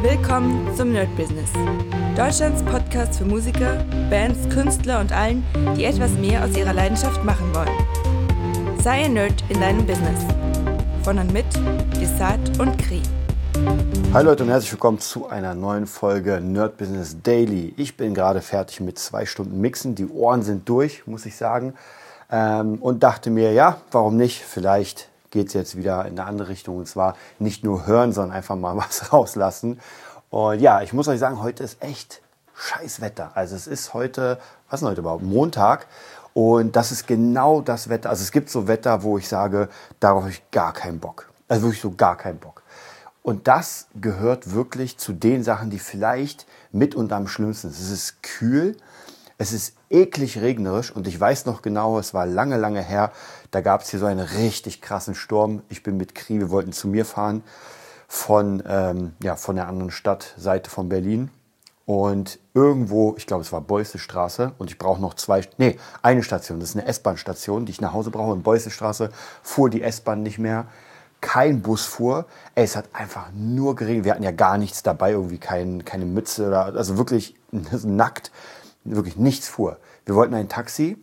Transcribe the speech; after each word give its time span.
Willkommen 0.00 0.72
zum 0.76 0.92
Nerd 0.92 1.08
Business. 1.16 1.50
Deutschlands 2.16 2.62
Podcast 2.62 3.18
für 3.18 3.24
Musiker, 3.24 3.84
Bands, 4.08 4.48
Künstler 4.48 5.00
und 5.00 5.10
allen, 5.10 5.44
die 5.76 5.86
etwas 5.86 6.12
mehr 6.12 6.44
aus 6.44 6.56
ihrer 6.56 6.72
Leidenschaft 6.72 7.24
machen 7.24 7.52
wollen. 7.52 8.78
Sei 8.80 9.06
ein 9.06 9.14
Nerd 9.14 9.42
in 9.48 9.60
deinem 9.60 9.84
Business. 9.84 10.20
Von 11.02 11.18
und 11.18 11.32
mit 11.32 11.46
Desart 12.00 12.60
und 12.60 12.78
Kri. 12.78 13.02
Hi 14.14 14.22
Leute 14.22 14.44
und 14.44 14.50
herzlich 14.50 14.70
willkommen 14.70 15.00
zu 15.00 15.26
einer 15.26 15.56
neuen 15.56 15.88
Folge 15.88 16.40
Nerd 16.40 16.76
Business 16.76 17.16
Daily. 17.20 17.74
Ich 17.76 17.96
bin 17.96 18.14
gerade 18.14 18.40
fertig 18.40 18.78
mit 18.78 19.00
zwei 19.00 19.26
Stunden 19.26 19.60
Mixen. 19.60 19.96
Die 19.96 20.06
Ohren 20.06 20.42
sind 20.42 20.68
durch, 20.68 21.08
muss 21.08 21.26
ich 21.26 21.34
sagen. 21.34 21.74
Ähm, 22.30 22.76
und 22.80 23.02
dachte 23.02 23.30
mir, 23.30 23.52
ja, 23.52 23.78
warum 23.90 24.16
nicht? 24.16 24.44
Vielleicht 24.44 25.08
geht 25.30 25.48
es 25.48 25.54
jetzt 25.54 25.76
wieder 25.76 26.04
in 26.06 26.18
eine 26.18 26.24
andere 26.24 26.48
Richtung. 26.48 26.76
Und 26.76 26.88
zwar 26.88 27.16
nicht 27.38 27.64
nur 27.64 27.86
hören, 27.86 28.12
sondern 28.12 28.36
einfach 28.36 28.56
mal 28.56 28.76
was 28.78 29.12
rauslassen. 29.12 29.80
Und 30.30 30.60
ja, 30.60 30.82
ich 30.82 30.92
muss 30.92 31.08
euch 31.08 31.18
sagen, 31.18 31.42
heute 31.42 31.64
ist 31.64 31.82
echt 31.82 32.20
scheiß 32.54 33.00
Wetter. 33.00 33.32
Also 33.34 33.56
es 33.56 33.66
ist 33.66 33.94
heute, 33.94 34.38
was 34.68 34.82
ist 34.82 34.88
heute 34.88 35.00
überhaupt? 35.00 35.22
Montag. 35.22 35.86
Und 36.34 36.76
das 36.76 36.92
ist 36.92 37.06
genau 37.06 37.60
das 37.60 37.88
Wetter. 37.88 38.10
Also 38.10 38.22
es 38.22 38.32
gibt 38.32 38.50
so 38.50 38.68
Wetter, 38.68 39.02
wo 39.02 39.18
ich 39.18 39.28
sage, 39.28 39.68
darauf 40.00 40.22
habe 40.22 40.32
ich 40.32 40.50
gar 40.50 40.72
keinen 40.72 41.00
Bock. 41.00 41.28
Also 41.48 41.62
wirklich 41.62 41.80
so 41.80 41.92
gar 41.92 42.16
keinen 42.16 42.38
Bock. 42.38 42.62
Und 43.22 43.48
das 43.48 43.88
gehört 44.00 44.52
wirklich 44.54 44.98
zu 44.98 45.12
den 45.12 45.42
Sachen, 45.42 45.70
die 45.70 45.78
vielleicht 45.78 46.46
mit 46.72 46.94
und 46.94 47.12
am 47.12 47.26
schlimmsten 47.28 47.70
sind. 47.70 47.84
Es 47.84 47.90
ist 47.90 48.22
kühl, 48.22 48.76
es 49.38 49.52
ist 49.52 49.76
eklig 49.88 50.40
regnerisch 50.40 50.90
und 50.90 51.06
ich 51.06 51.18
weiß 51.18 51.46
noch 51.46 51.62
genau, 51.62 51.98
es 51.98 52.12
war 52.12 52.26
lange, 52.26 52.56
lange 52.56 52.82
her, 52.82 53.12
da 53.52 53.60
gab 53.60 53.82
es 53.82 53.90
hier 53.90 54.00
so 54.00 54.06
einen 54.06 54.20
richtig 54.20 54.82
krassen 54.82 55.14
Sturm. 55.14 55.62
Ich 55.68 55.84
bin 55.84 55.96
mit 55.96 56.16
Kri, 56.16 56.40
wir 56.40 56.50
wollten 56.50 56.72
zu 56.72 56.88
mir 56.88 57.04
fahren 57.04 57.44
von, 58.08 58.62
ähm, 58.66 59.12
ja, 59.22 59.36
von 59.36 59.54
der 59.54 59.68
anderen 59.68 59.92
Stadtseite 59.92 60.68
von 60.68 60.88
Berlin. 60.88 61.30
Und 61.86 62.38
irgendwo, 62.52 63.14
ich 63.16 63.26
glaube, 63.26 63.42
es 63.42 63.52
war 63.52 63.60
Beussestraße 63.60 64.52
und 64.58 64.70
ich 64.70 64.76
brauche 64.76 65.00
noch 65.00 65.14
zwei, 65.14 65.40
nee, 65.56 65.78
eine 66.02 66.22
Station. 66.22 66.60
Das 66.60 66.70
ist 66.70 66.76
eine 66.76 66.86
S-Bahn-Station, 66.86 67.64
die 67.64 67.72
ich 67.72 67.80
nach 67.80 67.94
Hause 67.94 68.10
brauche. 68.10 68.34
In 68.34 68.42
Beussestraße 68.42 69.10
fuhr 69.42 69.70
die 69.70 69.82
S-Bahn 69.82 70.22
nicht 70.22 70.38
mehr. 70.38 70.66
Kein 71.20 71.62
Bus 71.62 71.86
fuhr. 71.86 72.26
Ey, 72.54 72.64
es 72.64 72.76
hat 72.76 72.86
einfach 72.92 73.30
nur 73.34 73.74
geregnet. 73.74 74.04
Wir 74.04 74.12
hatten 74.12 74.22
ja 74.22 74.32
gar 74.32 74.58
nichts 74.58 74.82
dabei, 74.82 75.12
irgendwie 75.12 75.38
kein, 75.38 75.84
keine 75.84 76.04
Mütze 76.04 76.48
oder, 76.48 76.66
also 76.66 76.98
wirklich 76.98 77.36
nackt. 77.50 78.32
Wirklich 78.94 79.16
nichts 79.16 79.48
fuhr. 79.48 79.78
Wir 80.04 80.14
wollten 80.14 80.34
ein 80.34 80.48
Taxi 80.48 80.96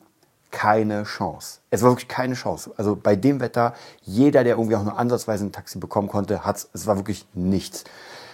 keine 0.55 1.03
Chance. 1.03 1.59
Es 1.69 1.81
war 1.81 1.91
wirklich 1.91 2.07
keine 2.07 2.33
Chance. 2.33 2.71
Also 2.77 2.95
bei 2.95 3.17
dem 3.17 3.41
Wetter, 3.41 3.73
jeder, 4.03 4.45
der 4.45 4.55
irgendwie 4.55 4.77
auch 4.77 4.83
nur 4.83 4.97
ansatzweise 4.97 5.43
ein 5.43 5.51
Taxi 5.51 5.79
bekommen 5.79 6.07
konnte, 6.07 6.45
hat 6.45 6.65
es 6.71 6.87
war 6.87 6.95
wirklich 6.95 7.27
nichts. 7.33 7.83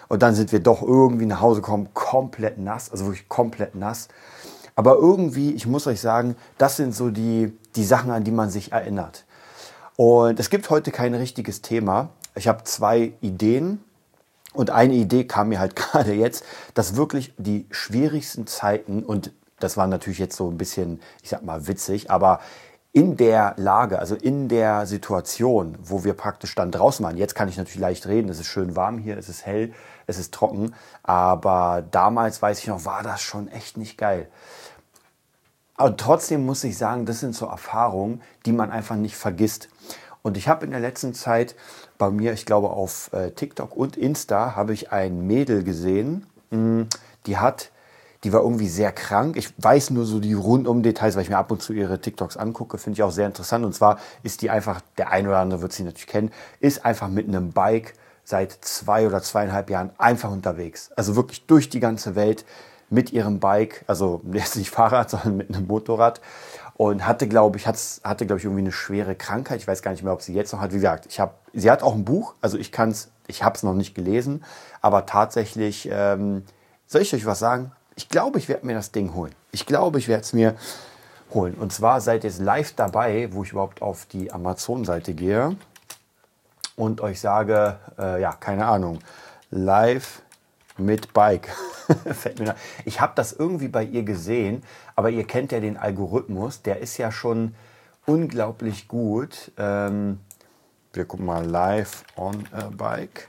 Und 0.07 0.21
dann 0.21 0.35
sind 0.35 0.51
wir 0.51 0.59
doch 0.59 0.83
irgendwie 0.83 1.25
nach 1.25 1.41
Hause 1.41 1.61
gekommen, 1.61 1.89
komplett 1.95 2.59
nass, 2.59 2.91
also 2.91 3.05
wirklich 3.05 3.27
komplett 3.27 3.73
nass. 3.73 4.07
Aber 4.75 4.95
irgendwie, 4.95 5.51
ich 5.51 5.65
muss 5.65 5.87
euch 5.87 5.99
sagen, 5.99 6.35
das 6.59 6.77
sind 6.77 6.93
so 6.93 7.09
die, 7.09 7.57
die 7.75 7.83
Sachen, 7.83 8.11
an 8.11 8.23
die 8.23 8.31
man 8.31 8.49
sich 8.51 8.71
erinnert. 8.71 9.25
Und 9.95 10.39
es 10.39 10.49
gibt 10.49 10.69
heute 10.69 10.91
kein 10.91 11.13
richtiges 11.15 11.61
Thema. 11.61 12.09
Ich 12.35 12.47
habe 12.47 12.63
zwei 12.65 13.13
Ideen. 13.21 13.83
Und 14.53 14.69
eine 14.69 14.93
Idee 14.93 15.23
kam 15.23 15.49
mir 15.49 15.59
halt 15.59 15.75
gerade 15.77 16.13
jetzt, 16.13 16.43
dass 16.75 16.95
wirklich 16.95 17.33
die 17.37 17.65
schwierigsten 17.71 18.47
Zeiten 18.47 19.03
und 19.03 19.31
das 19.63 19.77
war 19.77 19.87
natürlich 19.87 20.19
jetzt 20.19 20.35
so 20.35 20.49
ein 20.49 20.57
bisschen, 20.57 20.99
ich 21.23 21.29
sag 21.29 21.43
mal, 21.43 21.67
witzig, 21.67 22.11
aber 22.11 22.39
in 22.93 23.15
der 23.15 23.53
Lage, 23.57 23.99
also 23.99 24.15
in 24.15 24.49
der 24.49 24.85
Situation, 24.85 25.77
wo 25.81 26.03
wir 26.03 26.13
praktisch 26.13 26.55
dann 26.55 26.71
draußen 26.71 27.05
waren, 27.05 27.15
jetzt 27.15 27.35
kann 27.35 27.47
ich 27.47 27.57
natürlich 27.57 27.79
leicht 27.79 28.05
reden, 28.07 28.29
es 28.29 28.39
ist 28.39 28.47
schön 28.47 28.75
warm 28.75 28.97
hier, 28.97 29.17
es 29.17 29.29
ist 29.29 29.45
hell, 29.45 29.73
es 30.07 30.19
ist 30.19 30.33
trocken, 30.33 30.73
aber 31.03 31.83
damals 31.89 32.41
weiß 32.41 32.59
ich 32.59 32.67
noch, 32.67 32.83
war 32.83 33.01
das 33.01 33.21
schon 33.21 33.47
echt 33.47 33.77
nicht 33.77 33.97
geil. 33.97 34.27
Aber 35.77 35.95
trotzdem 35.95 36.45
muss 36.45 36.63
ich 36.63 36.77
sagen, 36.77 37.05
das 37.05 37.21
sind 37.21 37.33
so 37.33 37.45
Erfahrungen, 37.45 38.21
die 38.45 38.51
man 38.51 38.71
einfach 38.71 38.97
nicht 38.97 39.15
vergisst. 39.15 39.69
Und 40.21 40.37
ich 40.37 40.47
habe 40.47 40.65
in 40.65 40.71
der 40.71 40.79
letzten 40.79 41.13
Zeit 41.13 41.55
bei 41.97 42.11
mir, 42.11 42.33
ich 42.33 42.45
glaube 42.45 42.69
auf 42.69 43.11
äh, 43.13 43.31
TikTok 43.31 43.75
und 43.75 43.97
Insta, 43.97 44.55
habe 44.55 44.73
ich 44.73 44.91
ein 44.91 45.25
Mädel 45.25 45.63
gesehen, 45.63 46.27
hm, 46.51 46.87
die 47.25 47.37
hat 47.37 47.71
die 48.23 48.31
war 48.33 48.41
irgendwie 48.41 48.67
sehr 48.67 48.91
krank. 48.91 49.35
Ich 49.35 49.51
weiß 49.57 49.89
nur 49.91 50.05
so 50.05 50.19
die 50.19 50.33
rundum 50.33 50.83
Details, 50.83 51.15
weil 51.15 51.23
ich 51.23 51.29
mir 51.29 51.37
ab 51.37 51.51
und 51.51 51.61
zu 51.61 51.73
ihre 51.73 51.99
TikToks 51.99 52.37
angucke, 52.37 52.77
finde 52.77 52.97
ich 52.97 53.03
auch 53.03 53.11
sehr 53.11 53.25
interessant. 53.25 53.65
Und 53.65 53.73
zwar 53.73 53.97
ist 54.23 54.41
die 54.41 54.49
einfach, 54.49 54.81
der 54.97 55.11
eine 55.11 55.29
oder 55.29 55.39
andere 55.39 55.61
wird 55.61 55.73
sie 55.73 55.83
natürlich 55.83 56.07
kennen, 56.07 56.31
ist 56.59 56.85
einfach 56.85 57.07
mit 57.07 57.27
einem 57.27 57.51
Bike 57.51 57.93
seit 58.23 58.51
zwei 58.61 59.07
oder 59.07 59.21
zweieinhalb 59.21 59.69
Jahren 59.69 59.89
einfach 59.97 60.31
unterwegs. 60.31 60.91
Also 60.95 61.15
wirklich 61.15 61.45
durch 61.47 61.69
die 61.69 61.79
ganze 61.79 62.15
Welt 62.15 62.45
mit 62.89 63.11
ihrem 63.11 63.39
Bike, 63.39 63.83
also 63.87 64.21
jetzt 64.31 64.55
nicht 64.55 64.69
Fahrrad, 64.69 65.09
sondern 65.09 65.37
mit 65.37 65.53
einem 65.53 65.65
Motorrad. 65.65 66.21
Und 66.75 67.05
hatte, 67.05 67.27
glaube 67.27 67.57
ich, 67.57 67.67
hatte, 67.67 68.25
glaube 68.25 68.39
ich, 68.39 68.45
irgendwie 68.45 68.61
eine 68.61 68.71
schwere 68.71 69.15
Krankheit. 69.15 69.59
Ich 69.59 69.67
weiß 69.67 69.83
gar 69.83 69.91
nicht 69.91 70.03
mehr, 70.03 70.13
ob 70.13 70.21
sie 70.21 70.33
jetzt 70.33 70.51
noch 70.51 70.61
hat. 70.61 70.71
Wie 70.71 70.75
gesagt, 70.75 71.05
ich 71.07 71.19
habe, 71.19 71.33
sie 71.53 71.69
hat 71.69 71.83
auch 71.83 71.93
ein 71.93 72.05
Buch, 72.05 72.33
also 72.41 72.57
ich 72.57 72.71
kann 72.71 72.89
es, 72.89 73.11
ich 73.27 73.43
habe 73.43 73.55
es 73.55 73.61
noch 73.61 73.75
nicht 73.75 73.93
gelesen, 73.93 74.43
aber 74.81 75.05
tatsächlich, 75.05 75.87
ähm, 75.91 76.43
soll 76.87 77.01
ich 77.01 77.13
euch 77.13 77.25
was 77.25 77.37
sagen? 77.37 77.71
Ich 77.95 78.09
glaube, 78.09 78.39
ich 78.39 78.49
werde 78.49 78.65
mir 78.65 78.73
das 78.73 78.91
Ding 78.91 79.13
holen. 79.13 79.33
Ich 79.51 79.65
glaube, 79.65 79.99
ich 79.99 80.07
werde 80.07 80.21
es 80.21 80.33
mir 80.33 80.55
holen. 81.33 81.55
Und 81.55 81.73
zwar 81.73 82.01
seid 82.01 82.23
ihr 82.23 82.31
live 82.39 82.73
dabei, 82.73 83.29
wo 83.31 83.43
ich 83.43 83.51
überhaupt 83.51 83.81
auf 83.81 84.05
die 84.05 84.31
Amazon-Seite 84.31 85.13
gehe 85.13 85.55
und 86.75 87.01
euch 87.01 87.19
sage, 87.19 87.77
äh, 87.97 88.21
ja, 88.21 88.33
keine 88.33 88.65
Ahnung, 88.65 88.99
live 89.49 90.21
mit 90.77 91.13
Bike. 91.13 91.49
ich 92.85 93.01
habe 93.01 93.13
das 93.15 93.33
irgendwie 93.33 93.67
bei 93.67 93.83
ihr 93.83 94.03
gesehen, 94.03 94.63
aber 94.95 95.09
ihr 95.09 95.25
kennt 95.25 95.51
ja 95.51 95.59
den 95.59 95.77
Algorithmus, 95.77 96.61
der 96.61 96.79
ist 96.79 96.97
ja 96.97 97.11
schon 97.11 97.55
unglaublich 98.05 98.87
gut. 98.87 99.51
Ähm, 99.57 100.19
wir 100.93 101.05
gucken 101.05 101.25
mal 101.25 101.45
live 101.45 102.03
on 102.15 102.47
a 102.51 102.69
bike. 102.69 103.27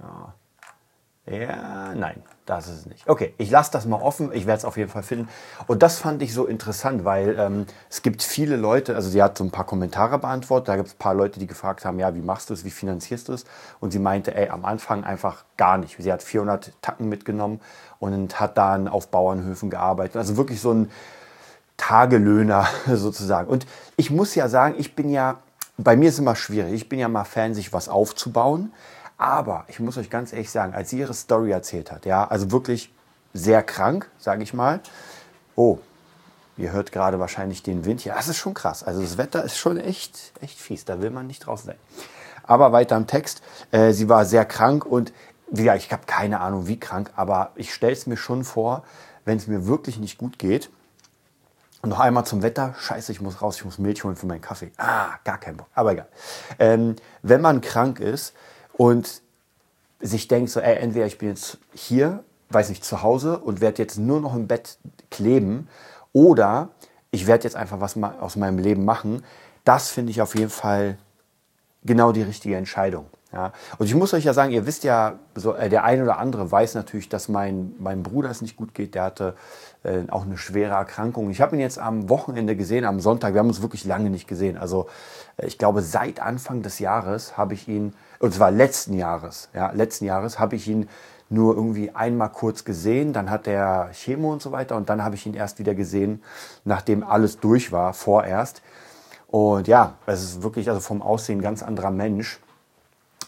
Ja. 0.00 0.34
Ja, 1.32 1.94
nein, 1.94 2.22
das 2.44 2.68
ist 2.68 2.80
es 2.80 2.86
nicht. 2.86 3.08
Okay, 3.08 3.34
ich 3.38 3.50
lasse 3.50 3.70
das 3.72 3.86
mal 3.86 4.00
offen. 4.02 4.30
Ich 4.34 4.46
werde 4.46 4.58
es 4.58 4.64
auf 4.66 4.76
jeden 4.76 4.90
Fall 4.90 5.02
finden. 5.02 5.28
Und 5.66 5.82
das 5.82 5.98
fand 5.98 6.20
ich 6.20 6.34
so 6.34 6.44
interessant, 6.44 7.06
weil 7.06 7.38
ähm, 7.38 7.66
es 7.88 8.02
gibt 8.02 8.22
viele 8.22 8.56
Leute, 8.56 8.94
also 8.94 9.08
sie 9.08 9.22
hat 9.22 9.38
so 9.38 9.44
ein 9.44 9.50
paar 9.50 9.64
Kommentare 9.64 10.18
beantwortet. 10.18 10.68
Da 10.68 10.76
gibt 10.76 10.88
es 10.88 10.94
ein 10.94 10.98
paar 10.98 11.14
Leute, 11.14 11.40
die 11.40 11.46
gefragt 11.46 11.86
haben, 11.86 11.98
ja, 11.98 12.14
wie 12.14 12.20
machst 12.20 12.50
du 12.50 12.54
es, 12.54 12.64
wie 12.66 12.70
finanzierst 12.70 13.28
du 13.28 13.32
es? 13.32 13.44
Und 13.80 13.92
sie 13.92 13.98
meinte, 13.98 14.34
ey, 14.34 14.50
am 14.50 14.66
Anfang 14.66 15.04
einfach 15.04 15.44
gar 15.56 15.78
nicht. 15.78 15.96
Sie 15.98 16.12
hat 16.12 16.22
400 16.22 16.72
Tacken 16.82 17.08
mitgenommen 17.08 17.60
und 17.98 18.38
hat 18.38 18.58
dann 18.58 18.86
auf 18.86 19.08
Bauernhöfen 19.08 19.70
gearbeitet. 19.70 20.16
Also 20.16 20.36
wirklich 20.36 20.60
so 20.60 20.72
ein 20.72 20.90
Tagelöhner 21.78 22.68
sozusagen. 22.92 23.48
Und 23.48 23.66
ich 23.96 24.10
muss 24.10 24.34
ja 24.34 24.48
sagen, 24.48 24.74
ich 24.76 24.94
bin 24.94 25.08
ja, 25.08 25.38
bei 25.78 25.96
mir 25.96 26.10
ist 26.10 26.18
immer 26.18 26.36
schwierig. 26.36 26.74
Ich 26.74 26.88
bin 26.90 26.98
ja 26.98 27.08
mal 27.08 27.24
Fan, 27.24 27.54
sich 27.54 27.72
was 27.72 27.88
aufzubauen. 27.88 28.72
Aber 29.22 29.66
ich 29.68 29.78
muss 29.78 29.96
euch 29.98 30.10
ganz 30.10 30.32
ehrlich 30.32 30.50
sagen, 30.50 30.74
als 30.74 30.90
sie 30.90 30.98
ihre 30.98 31.14
Story 31.14 31.52
erzählt 31.52 31.92
hat, 31.92 32.06
ja, 32.06 32.26
also 32.26 32.50
wirklich 32.50 32.92
sehr 33.32 33.62
krank, 33.62 34.10
sage 34.18 34.42
ich 34.42 34.52
mal. 34.52 34.80
Oh, 35.54 35.78
ihr 36.56 36.72
hört 36.72 36.90
gerade 36.90 37.20
wahrscheinlich 37.20 37.62
den 37.62 37.84
Wind. 37.84 38.04
Ja, 38.04 38.16
das 38.16 38.26
ist 38.26 38.38
schon 38.38 38.52
krass. 38.52 38.82
Also 38.82 39.00
das 39.00 39.18
Wetter 39.18 39.44
ist 39.44 39.56
schon 39.56 39.76
echt, 39.76 40.32
echt 40.40 40.58
fies. 40.58 40.84
Da 40.84 41.00
will 41.00 41.10
man 41.10 41.28
nicht 41.28 41.46
draußen 41.46 41.66
sein. 41.66 41.76
Aber 42.42 42.72
weiter 42.72 42.96
im 42.96 43.06
Text. 43.06 43.42
Äh, 43.70 43.92
sie 43.92 44.08
war 44.08 44.24
sehr 44.24 44.44
krank 44.44 44.84
und 44.84 45.12
ja, 45.52 45.76
ich 45.76 45.92
habe 45.92 46.02
keine 46.04 46.40
Ahnung, 46.40 46.66
wie 46.66 46.80
krank, 46.80 47.12
aber 47.14 47.52
ich 47.54 47.72
stelle 47.72 47.92
es 47.92 48.08
mir 48.08 48.16
schon 48.16 48.42
vor, 48.42 48.82
wenn 49.24 49.38
es 49.38 49.46
mir 49.46 49.68
wirklich 49.68 50.00
nicht 50.00 50.18
gut 50.18 50.40
geht. 50.40 50.68
Und 51.80 51.90
noch 51.90 52.00
einmal 52.00 52.26
zum 52.26 52.42
Wetter. 52.42 52.74
Scheiße, 52.76 53.12
ich 53.12 53.20
muss 53.20 53.40
raus, 53.40 53.58
ich 53.58 53.64
muss 53.64 53.78
Milch 53.78 54.02
holen 54.02 54.16
für 54.16 54.26
meinen 54.26 54.40
Kaffee. 54.40 54.72
Ah, 54.78 55.10
gar 55.22 55.38
kein 55.38 55.56
Bock. 55.56 55.68
Aber 55.74 55.92
egal. 55.92 56.08
Ähm, 56.58 56.96
wenn 57.22 57.40
man 57.40 57.60
krank 57.60 58.00
ist, 58.00 58.34
und 58.82 59.22
sich 60.00 60.26
denkt, 60.26 60.50
so, 60.50 60.58
ey, 60.58 60.74
entweder 60.74 61.06
ich 61.06 61.16
bin 61.16 61.28
jetzt 61.28 61.58
hier, 61.72 62.24
weiß 62.50 62.68
nicht, 62.68 62.84
zu 62.84 63.00
Hause 63.00 63.38
und 63.38 63.60
werde 63.60 63.80
jetzt 63.80 63.96
nur 63.96 64.20
noch 64.20 64.34
im 64.34 64.48
Bett 64.48 64.76
kleben 65.08 65.68
oder 66.12 66.70
ich 67.12 67.28
werde 67.28 67.44
jetzt 67.44 67.54
einfach 67.54 67.80
was 67.80 67.96
aus 67.96 68.34
meinem 68.34 68.58
Leben 68.58 68.84
machen, 68.84 69.22
das 69.62 69.90
finde 69.90 70.10
ich 70.10 70.20
auf 70.20 70.34
jeden 70.34 70.50
Fall 70.50 70.98
genau 71.84 72.10
die 72.10 72.22
richtige 72.22 72.56
Entscheidung. 72.56 73.06
Ja. 73.32 73.52
Und 73.78 73.86
ich 73.86 73.94
muss 73.94 74.12
euch 74.12 74.24
ja 74.24 74.34
sagen, 74.34 74.52
ihr 74.52 74.66
wisst 74.66 74.84
ja, 74.84 75.20
so, 75.34 75.54
äh, 75.54 75.68
der 75.68 75.84
eine 75.84 76.02
oder 76.02 76.18
andere 76.18 76.50
weiß 76.50 76.74
natürlich, 76.74 77.08
dass 77.08 77.28
mein, 77.28 77.72
mein 77.78 78.02
Bruder 78.02 78.30
es 78.30 78.42
nicht 78.42 78.56
gut 78.56 78.74
geht. 78.74 78.94
Der 78.94 79.04
hatte 79.04 79.34
äh, 79.84 80.02
auch 80.10 80.24
eine 80.26 80.36
schwere 80.36 80.74
Erkrankung. 80.74 81.30
Ich 81.30 81.40
habe 81.40 81.56
ihn 81.56 81.60
jetzt 81.60 81.78
am 81.78 82.10
Wochenende 82.10 82.56
gesehen, 82.56 82.84
am 82.84 83.00
Sonntag. 83.00 83.32
Wir 83.32 83.38
haben 83.38 83.48
uns 83.48 83.62
wirklich 83.62 83.84
lange 83.84 84.10
nicht 84.10 84.28
gesehen. 84.28 84.58
Also 84.58 84.88
äh, 85.38 85.46
ich 85.46 85.56
glaube, 85.56 85.80
seit 85.80 86.20
Anfang 86.20 86.62
des 86.62 86.78
Jahres 86.78 87.38
habe 87.38 87.54
ich 87.54 87.68
ihn, 87.68 87.94
und 88.22 88.32
zwar 88.32 88.52
letzten 88.52 88.94
Jahres, 88.94 89.48
ja, 89.52 89.72
letzten 89.72 90.04
Jahres 90.04 90.38
habe 90.38 90.54
ich 90.54 90.68
ihn 90.68 90.88
nur 91.28 91.56
irgendwie 91.56 91.90
einmal 91.90 92.30
kurz 92.30 92.64
gesehen, 92.64 93.12
dann 93.12 93.28
hat 93.30 93.48
er 93.48 93.90
Chemo 93.92 94.32
und 94.32 94.40
so 94.40 94.52
weiter 94.52 94.76
und 94.76 94.88
dann 94.88 95.02
habe 95.02 95.16
ich 95.16 95.26
ihn 95.26 95.34
erst 95.34 95.58
wieder 95.58 95.74
gesehen, 95.74 96.22
nachdem 96.64 97.02
alles 97.02 97.40
durch 97.40 97.72
war, 97.72 97.94
vorerst. 97.94 98.62
Und 99.26 99.66
ja, 99.66 99.94
es 100.06 100.22
ist 100.22 100.42
wirklich 100.44 100.68
also 100.68 100.80
vom 100.80 101.02
Aussehen 101.02 101.42
ganz 101.42 101.64
anderer 101.64 101.90
Mensch. 101.90 102.38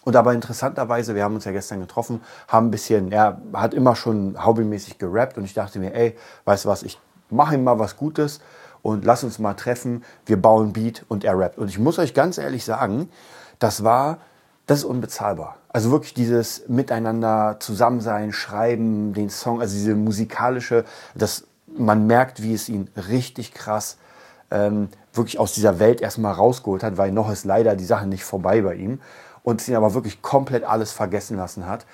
Und 0.04 0.14
aber 0.14 0.32
interessanterweise, 0.32 1.16
wir 1.16 1.24
haben 1.24 1.34
uns 1.34 1.44
ja 1.44 1.50
gestern 1.50 1.80
getroffen, 1.80 2.20
haben 2.46 2.68
ein 2.68 2.70
bisschen, 2.70 3.10
er 3.10 3.40
hat 3.52 3.74
immer 3.74 3.96
schon 3.96 4.36
hobbymäßig 4.46 4.98
gerappt 4.98 5.38
und 5.38 5.44
ich 5.44 5.54
dachte 5.54 5.80
mir, 5.80 5.92
ey, 5.92 6.16
weißt 6.44 6.66
du 6.66 6.68
was, 6.68 6.84
ich 6.84 7.00
mache 7.30 7.56
ihm 7.56 7.64
mal 7.64 7.80
was 7.80 7.96
Gutes 7.96 8.40
und 8.82 9.04
lass 9.04 9.24
uns 9.24 9.40
mal 9.40 9.54
treffen, 9.54 10.04
wir 10.24 10.40
bauen 10.40 10.72
Beat 10.72 11.04
und 11.08 11.24
er 11.24 11.36
rappt. 11.36 11.58
Und 11.58 11.66
ich 11.66 11.80
muss 11.80 11.98
euch 11.98 12.14
ganz 12.14 12.38
ehrlich 12.38 12.64
sagen, 12.64 13.08
das 13.58 13.82
war, 13.82 14.18
das 14.66 14.78
ist 14.78 14.84
unbezahlbar. 14.84 15.56
Also 15.68 15.90
wirklich 15.90 16.14
dieses 16.14 16.68
Miteinander 16.68 17.56
zusammen 17.60 18.32
schreiben, 18.32 19.12
den 19.12 19.28
Song, 19.28 19.60
also 19.60 19.74
diese 19.74 19.94
musikalische, 19.94 20.84
das, 21.14 21.46
man 21.66 22.06
merkt, 22.06 22.42
wie 22.42 22.54
es 22.54 22.68
ihn 22.68 22.88
richtig 23.08 23.52
krass 23.52 23.98
ähm, 24.50 24.88
wirklich 25.12 25.38
aus 25.38 25.52
dieser 25.52 25.78
Welt 25.78 26.00
erstmal 26.00 26.32
rausgeholt 26.32 26.82
hat, 26.82 26.96
weil 26.96 27.12
noch 27.12 27.30
ist 27.30 27.44
leider 27.44 27.76
die 27.76 27.84
Sache 27.84 28.06
nicht 28.06 28.24
vorbei 28.24 28.62
bei 28.62 28.74
ihm 28.74 29.00
und 29.42 29.60
es 29.60 29.68
ihn 29.68 29.76
aber 29.76 29.94
wirklich 29.94 30.22
komplett 30.22 30.64
alles 30.64 30.92
vergessen 30.92 31.36
lassen 31.36 31.66
hat. 31.66 31.86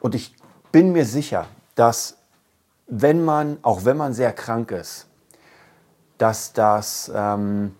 Und 0.00 0.14
ich 0.14 0.34
bin 0.72 0.92
mir 0.92 1.04
sicher, 1.04 1.46
dass 1.74 2.16
wenn 2.88 3.24
man, 3.24 3.58
auch 3.62 3.84
wenn 3.84 3.96
man 3.96 4.12
sehr 4.12 4.32
krank 4.32 4.70
ist, 4.70 5.06
dass 6.18 6.52
das, 6.52 7.10
ähm, 7.14 7.74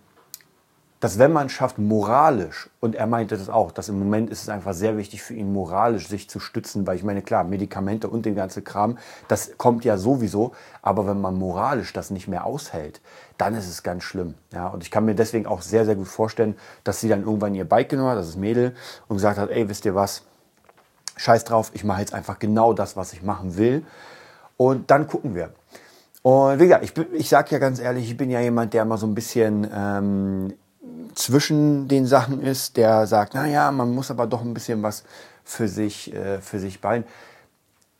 dass 1.00 1.18
wenn 1.18 1.32
man 1.32 1.48
schafft, 1.48 1.78
moralisch, 1.78 2.70
und 2.80 2.94
er 2.94 3.06
meinte 3.06 3.36
das 3.36 3.48
auch, 3.48 3.70
dass 3.70 3.88
im 3.88 3.98
Moment 3.98 4.30
ist 4.30 4.42
es 4.42 4.48
einfach 4.48 4.72
sehr 4.72 4.96
wichtig 4.96 5.22
für 5.22 5.34
ihn, 5.34 5.52
moralisch 5.52 6.08
sich 6.08 6.30
zu 6.30 6.40
stützen, 6.40 6.86
weil 6.86 6.96
ich 6.96 7.04
meine, 7.04 7.20
klar, 7.20 7.44
Medikamente 7.44 8.08
und 8.08 8.24
den 8.24 8.34
ganzen 8.34 8.64
Kram, 8.64 8.96
das 9.28 9.52
kommt 9.58 9.84
ja 9.84 9.98
sowieso, 9.98 10.52
aber 10.80 11.06
wenn 11.06 11.20
man 11.20 11.34
moralisch 11.36 11.92
das 11.92 12.10
nicht 12.10 12.28
mehr 12.28 12.46
aushält, 12.46 13.02
dann 13.36 13.54
ist 13.54 13.68
es 13.68 13.82
ganz 13.82 14.04
schlimm. 14.04 14.34
Ja, 14.52 14.68
und 14.68 14.82
ich 14.82 14.90
kann 14.90 15.04
mir 15.04 15.14
deswegen 15.14 15.46
auch 15.46 15.60
sehr, 15.60 15.84
sehr 15.84 15.96
gut 15.96 16.08
vorstellen, 16.08 16.56
dass 16.82 17.00
sie 17.00 17.08
dann 17.08 17.24
irgendwann 17.24 17.54
ihr 17.54 17.68
Bike 17.68 17.90
genommen 17.90 18.10
hat, 18.10 18.18
das 18.18 18.28
ist 18.28 18.36
Mädel, 18.36 18.74
und 19.08 19.16
gesagt 19.16 19.38
hat, 19.38 19.50
ey, 19.50 19.68
wisst 19.68 19.84
ihr 19.84 19.94
was, 19.94 20.22
scheiß 21.16 21.44
drauf, 21.44 21.72
ich 21.74 21.84
mache 21.84 22.00
jetzt 22.00 22.14
einfach 22.14 22.38
genau 22.38 22.72
das, 22.72 22.96
was 22.96 23.12
ich 23.12 23.22
machen 23.22 23.56
will. 23.56 23.84
Und 24.56 24.90
dann 24.90 25.06
gucken 25.06 25.34
wir. 25.34 25.50
Und 26.22 26.58
wie 26.58 26.64
gesagt, 26.64 26.84
ich, 26.84 26.92
ich 27.12 27.28
sage 27.28 27.50
ja 27.50 27.58
ganz 27.58 27.78
ehrlich, 27.78 28.10
ich 28.10 28.16
bin 28.16 28.30
ja 28.30 28.40
jemand, 28.40 28.72
der 28.74 28.82
immer 28.82 28.98
so 28.98 29.06
ein 29.06 29.14
bisschen 29.14 29.68
ähm, 29.72 30.54
zwischen 31.14 31.88
den 31.88 32.06
Sachen 32.06 32.42
ist, 32.42 32.76
der 32.76 33.06
sagt, 33.06 33.34
naja, 33.34 33.70
man 33.72 33.94
muss 33.94 34.10
aber 34.10 34.26
doch 34.26 34.42
ein 34.42 34.54
bisschen 34.54 34.82
was 34.82 35.04
für 35.44 35.68
sich, 35.68 36.14
äh, 36.14 36.40
für 36.40 36.58
sich 36.58 36.80
behalten. 36.80 37.08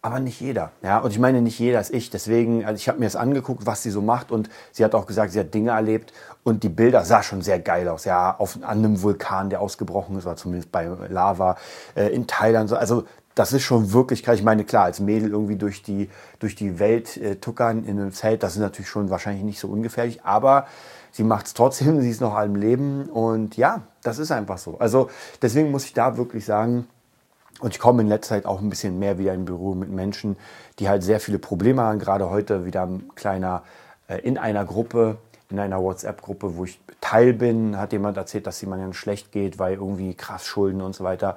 Aber 0.03 0.21
nicht 0.21 0.41
jeder. 0.41 0.71
Ja? 0.83 0.99
Und 0.99 1.11
ich 1.11 1.19
meine, 1.19 1.41
nicht 1.41 1.59
jeder 1.59 1.81
ist 1.81 1.93
ich. 1.93 2.11
Deswegen, 2.11 2.65
also 2.65 2.77
ich 2.77 2.89
habe 2.89 3.01
mir 3.01 3.07
das 3.07 3.17
angeguckt, 3.17 3.67
was 3.67 3.83
sie 3.83 3.91
so 3.91 4.03
macht. 4.03 4.31
Und 4.31 4.49
sie 4.71 4.85
hat 4.85 4.95
auch 4.95 5.07
gesagt, 5.07 5.33
sie 5.33 5.41
hat 5.41 5.53
Dinge 5.53 5.71
erlebt. 5.71 6.13
Und 6.45 6.63
die 6.63 6.69
Bilder 6.69 7.05
sah 7.05 7.23
schon 7.23 7.43
sehr 7.43 7.59
geil 7.59 7.89
aus. 7.89 8.05
Ja, 8.05 8.37
auf, 8.39 8.59
einem 8.63 9.03
Vulkan, 9.03 9.51
der 9.51 9.61
ausgebrochen 9.61 10.17
ist, 10.17 10.25
war 10.25 10.37
zumindest 10.37 10.71
bei 10.71 10.85
Lava, 11.09 11.57
äh, 11.97 12.09
in 12.15 12.27
Thailand. 12.29 12.73
Also 12.73 13.05
das 13.37 13.53
ist 13.53 13.63
schon 13.63 13.93
wirklich. 13.93 14.27
Ich 14.27 14.43
meine, 14.43 14.65
klar, 14.65 14.85
als 14.85 14.99
Mädel 14.99 15.31
irgendwie 15.31 15.57
durch 15.57 15.83
die, 15.83 16.09
durch 16.39 16.57
die 16.57 16.79
Welt 16.79 17.19
äh, 17.19 17.37
tuckern 17.37 17.85
in 17.85 18.01
einem 18.01 18.13
Zelt, 18.13 18.43
das 18.43 18.55
ist 18.55 18.61
natürlich 18.61 18.89
schon 18.89 19.11
wahrscheinlich 19.11 19.45
nicht 19.45 19.61
so 19.61 19.69
ungefährlich. 19.69 20.25
Aber 20.25 20.67
sie 21.13 21.23
macht 21.23 21.47
es 21.47 21.55
trotzdem, 21.55 22.01
sie 22.01 22.11
ist 22.11 22.23
noch 22.23 22.35
allem 22.35 22.57
Leben. 22.57 23.05
Und 23.05 23.59
ja, 23.59 23.83
das 24.03 24.19
ist 24.19 24.33
einfach 24.33 24.57
so. 24.57 24.79
Also 24.79 25.11
deswegen 25.43 25.71
muss 25.71 25.85
ich 25.85 25.93
da 25.93 26.17
wirklich 26.17 26.47
sagen, 26.47 26.89
und 27.61 27.75
ich 27.75 27.79
komme 27.79 28.03
in 28.03 28.09
letzter 28.09 28.37
Zeit 28.37 28.47
auch 28.47 28.61
ein 28.61 28.71
bisschen 28.71 28.99
mehr 28.99 29.19
wieder 29.19 29.35
in 29.35 29.45
Büro 29.45 29.75
mit 29.75 29.91
Menschen, 29.91 30.37
die 30.79 30.89
halt 30.89 31.03
sehr 31.03 31.21
viele 31.21 31.39
Probleme 31.39 31.83
haben. 31.83 31.99
Gerade 31.99 32.31
heute 32.31 32.65
wieder 32.65 32.83
ein 32.85 33.11
kleiner 33.15 33.63
äh, 34.09 34.19
in 34.19 34.39
einer 34.39 34.65
Gruppe, 34.65 35.19
in 35.51 35.59
einer 35.59 35.83
WhatsApp-Gruppe, 35.83 36.57
wo 36.57 36.65
ich 36.65 36.81
Teil 37.03 37.35
bin, 37.35 37.77
hat 37.77 37.93
jemand 37.93 38.17
erzählt, 38.17 38.47
dass 38.47 38.61
jemandem 38.63 38.95
schlecht 38.95 39.31
geht, 39.31 39.59
weil 39.59 39.75
irgendwie 39.75 40.15
krass 40.15 40.47
Schulden 40.47 40.81
und 40.81 40.95
so 40.95 41.05
weiter. 41.05 41.37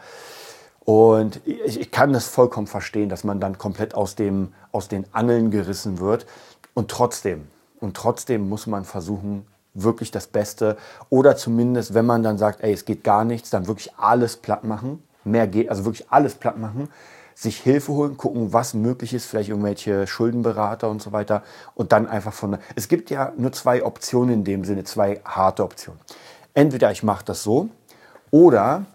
Und 0.90 1.40
ich, 1.46 1.80
ich, 1.80 1.92
kann 1.92 2.14
das 2.14 2.28
vollkommen 2.28 2.66
verstehen, 2.66 3.10
dass 3.10 3.24
man 3.24 3.40
dann 3.40 3.60
komplett 3.60 3.94
aus, 3.94 4.16
dem, 4.16 4.54
aus 4.72 4.88
den 4.88 5.06
Angeln 5.12 5.52
gerissen 5.52 6.00
wird. 6.00 6.26
Und 6.74 6.90
trotzdem, 6.90 7.48
und 7.80 7.96
trotzdem 7.96 8.50
muss 8.50 8.66
man 8.66 8.86
versuchen, 8.86 9.46
wirklich 9.76 10.10
das 10.10 10.26
Beste 10.26 10.78
oder 11.12 11.36
zumindest, 11.36 11.94
wenn 11.94 12.08
man 12.08 12.24
dann 12.24 12.40
sagt, 12.40 12.64
ey, 12.64 12.74
es 12.74 12.86
geht 12.86 13.04
gar 13.04 13.24
nichts, 13.24 13.52
dann 13.52 13.68
wirklich 13.68 13.96
alles 13.98 14.38
platt 14.38 14.64
machen 14.64 15.04
mehr 15.26 15.46
geht, 15.46 15.70
also 15.70 15.86
wirklich 15.86 16.08
alles 16.10 16.34
platt 16.34 16.58
machen, 16.58 16.90
sich 17.36 17.60
Hilfe 17.60 17.92
holen, 17.92 18.18
gucken, 18.18 18.52
was 18.52 18.74
möglich 18.74 19.14
ist, 19.14 19.28
vielleicht 19.28 19.50
irgendwelche 19.50 20.08
Schuldenberater 20.08 20.90
und 20.90 21.04
so 21.04 21.12
weiter 21.12 21.44
und 21.76 21.92
dann 21.92 22.08
einfach 22.08 22.34
von. 22.34 22.58
Es 22.76 22.88
gibt 22.88 23.12
ja 23.12 23.32
nur 23.38 23.52
zwei 23.52 23.86
Optionen 23.86 24.34
in 24.34 24.44
dem 24.44 24.66
Sinne, 24.66 24.86
zwei 24.86 25.22
harte 25.24 25.64
Optionen. 25.64 26.02
Entweder 26.56 26.92
ich 26.92 27.04
mache 27.04 27.26
das 27.26 27.44
so 27.44 27.70
oder 28.32 28.88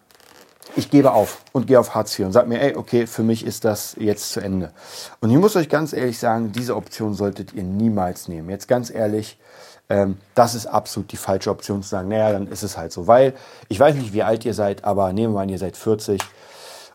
ich 0.77 0.91
gebe 0.91 1.13
auf 1.13 1.43
und 1.53 1.67
gehe 1.67 1.79
auf 1.79 1.95
Hartz 1.95 2.19
IV 2.19 2.27
und 2.27 2.33
sage 2.33 2.49
mir, 2.49 2.61
ey, 2.61 2.77
okay, 2.77 3.07
für 3.07 3.23
mich 3.23 3.47
ist 3.47 3.65
das 3.65 3.95
jetzt 3.99 4.31
zu 4.31 4.41
Ende. 4.41 4.73
Und 5.21 5.31
ich 5.31 5.37
muss 5.37 5.57
euch 5.57 5.69
ganz 5.69 5.93
ehrlich 5.93 6.19
sagen, 6.19 6.53
diese 6.53 6.77
Option 6.77 7.15
solltet 7.15 7.53
ihr 7.53 7.63
niemals 7.63 8.29
nehmen. 8.29 8.51
Jetzt 8.51 8.69
ganz 8.69 8.91
ehrlich, 8.91 9.39
ähm, 9.89 10.19
das 10.35 10.55
ist 10.55 10.67
absolut 10.67 11.13
die 11.13 11.17
falsche 11.17 11.51
Option 11.51 11.83
zu 11.83 11.89
sagen, 11.89 12.09
naja, 12.09 12.33
dann 12.33 12.47
ist 12.49 12.63
es 12.63 12.77
halt 12.77 12.93
so. 12.93 13.07
Weil 13.07 13.35
ich 13.69 13.79
weiß 13.79 13.95
nicht, 13.95 14.13
wie 14.13 14.23
alt 14.23 14.45
ihr 14.45 14.55
seid, 14.55 14.85
aber 14.85 15.13
nehmen 15.13 15.35
wir 15.35 15.41
an, 15.41 15.49
ihr 15.49 15.59
seid 15.59 15.77
40 15.77 16.21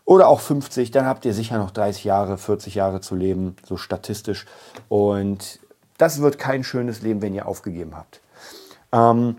oder 0.04 0.28
auch 0.28 0.40
50, 0.40 0.90
dann 0.90 1.06
habt 1.06 1.24
ihr 1.24 1.34
sicher 1.34 1.58
noch 1.58 1.70
30 1.70 2.04
Jahre, 2.04 2.36
40 2.36 2.74
Jahre 2.74 3.00
zu 3.00 3.14
leben, 3.14 3.56
so 3.66 3.76
statistisch. 3.76 4.46
Und 4.88 5.60
das 5.98 6.20
wird 6.20 6.38
kein 6.38 6.64
schönes 6.64 7.02
Leben, 7.02 7.22
wenn 7.22 7.34
ihr 7.34 7.46
aufgegeben 7.46 7.96
habt. 7.96 8.20
Ähm, 8.92 9.36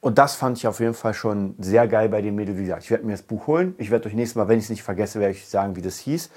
und 0.00 0.16
das 0.16 0.34
fand 0.34 0.56
ich 0.56 0.66
auf 0.66 0.80
jeden 0.80 0.94
Fall 0.94 1.12
schon 1.12 1.54
sehr 1.58 1.86
geil 1.86 2.08
bei 2.08 2.22
dem 2.22 2.34
Mädel. 2.34 2.56
Wie 2.56 2.62
gesagt, 2.62 2.84
ich 2.84 2.90
werde 2.90 3.04
mir 3.04 3.12
das 3.12 3.22
Buch 3.22 3.46
holen. 3.46 3.74
Ich 3.76 3.90
werde 3.90 4.08
euch 4.08 4.14
nächstes 4.14 4.36
Mal, 4.36 4.48
wenn 4.48 4.58
ich 4.58 4.64
es 4.64 4.70
nicht 4.70 4.82
vergesse, 4.82 5.20
werde 5.20 5.34
ich 5.34 5.46
sagen, 5.46 5.76
wie 5.76 5.82
das 5.82 5.98
hieß. 5.98 6.30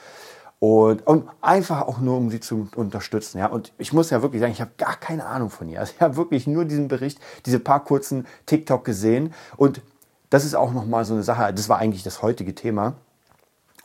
Und, 0.59 1.05
und, 1.07 1.29
einfach 1.41 1.81
auch 1.81 1.99
nur, 1.99 2.17
um 2.17 2.29
sie 2.29 2.39
zu 2.39 2.69
unterstützen. 2.75 3.37
Ja? 3.37 3.47
Und 3.47 3.73
ich 3.77 3.93
muss 3.93 4.09
ja 4.09 4.21
wirklich 4.21 4.41
sagen, 4.41 4.53
ich 4.53 4.61
habe 4.61 4.71
gar 4.77 4.95
keine 4.97 5.25
Ahnung 5.25 5.49
von 5.49 5.67
ihr. 5.69 5.79
Also 5.79 5.93
ich 5.95 6.01
habe 6.01 6.15
wirklich 6.17 6.45
nur 6.45 6.65
diesen 6.65 6.87
Bericht, 6.87 7.19
diese 7.45 7.59
paar 7.59 7.83
kurzen 7.83 8.25
TikTok 8.45 8.83
gesehen. 8.83 9.33
Und 9.55 9.81
das 10.29 10.45
ist 10.45 10.55
auch 10.55 10.73
nochmal 10.73 11.05
so 11.05 11.13
eine 11.13 11.23
Sache, 11.23 11.53
das 11.53 11.69
war 11.69 11.79
eigentlich 11.79 12.03
das 12.03 12.21
heutige 12.21 12.55
Thema. 12.55 12.95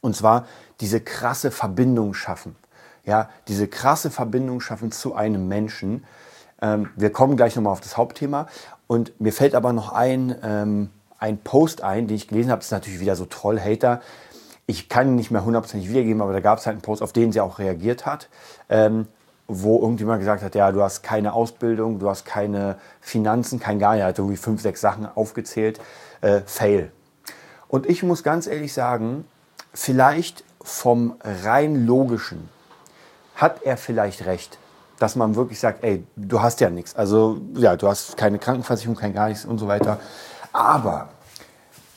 Und 0.01 0.17
zwar 0.17 0.47
diese 0.81 1.01
krasse 1.01 1.51
Verbindung 1.51 2.15
schaffen. 2.15 2.57
Ja, 3.05 3.29
diese 3.49 3.69
krasse 3.69 4.11
Verbindung 4.11 4.61
schaffen 4.61 4.93
zu 4.93 5.15
einem 5.15 5.49
Menschen. 5.49 6.05
Ähm, 6.61 6.91
wir 6.97 7.11
kommen 7.11 7.37
gleich 7.37 7.57
nochmal 7.57 7.73
auf 7.73 7.81
das 7.81 7.97
Hauptthema. 7.97 8.47
Und 8.87 9.21
mir 9.21 9.33
fällt 9.33 9.55
aber 9.55 9.73
noch 9.73 9.93
ein, 9.93 10.35
ähm, 10.43 10.91
ein 11.19 11.39
Post 11.39 11.83
ein, 11.83 12.07
den 12.07 12.17
ich 12.17 12.29
gelesen 12.29 12.51
habe. 12.51 12.61
Das 12.61 12.67
ist 12.67 12.73
natürlich 12.73 13.01
wieder 13.01 13.17
so 13.17 13.25
Troll-Hater 13.25 14.01
ich 14.69 14.91
kann 14.91 15.09
ihn 15.09 15.15
nicht 15.17 15.31
mehr 15.31 15.45
hundertprozentig 15.47 15.89
wiedergeben, 15.89 16.21
aber 16.21 16.35
da 16.35 16.41
gab 16.41 16.59
es 16.59 16.67
halt 16.67 16.75
einen 16.75 16.83
Post, 16.83 17.03
auf 17.03 17.15
den 17.15 17.33
sie 17.33 17.41
auch 17.41 17.59
reagiert 17.59 18.05
hat, 18.05 18.29
ähm, 18.69 19.09
wo 19.49 19.81
irgendjemand 19.81 20.21
gesagt 20.21 20.43
hat, 20.43 20.55
ja, 20.55 20.71
du 20.73 20.83
hast 20.83 21.03
keine 21.03 21.33
Ausbildung, 21.33 21.99
du 21.99 22.09
hast 22.09 22.27
keine 22.27 22.77
Finanzen, 23.01 23.59
kein 23.59 23.79
gar, 23.79 23.97
er 23.97 24.09
hat 24.09 24.19
irgendwie 24.19 24.37
fünf, 24.37 24.61
sechs 24.61 24.83
Sachen 24.83 25.07
aufgezählt, 25.07 25.81
äh, 26.21 26.43
fail. 26.45 26.93
Und 27.69 27.87
ich 27.87 28.03
muss 28.03 28.23
ganz 28.23 28.47
ehrlich 28.47 28.75
sagen, 28.75 29.25
vielleicht 29.73 30.45
vom 30.61 31.17
rein 31.25 31.87
logischen 31.87 32.51
hat 33.37 33.63
er 33.63 33.79
vielleicht 33.79 34.27
recht, 34.27 34.59
dass 34.99 35.17
man 35.17 35.37
wirklich 35.37 35.61
sagt, 35.61 35.85
ey, 35.85 36.05
du 36.17 36.43
hast 36.43 36.61
ja 36.61 36.71
nichts. 36.71 36.95
Also 36.97 37.41
ja, 37.55 37.77
du 37.77 37.89
hast 37.89 38.17
keine 38.17 38.39
Krankenversicherung, 38.39 38.97
kein 38.97 39.15
gar 39.15 39.29
nichts 39.29 39.45
und 39.45 39.59
so 39.59 39.69
weiter. 39.69 39.99
Aber, 40.53 41.11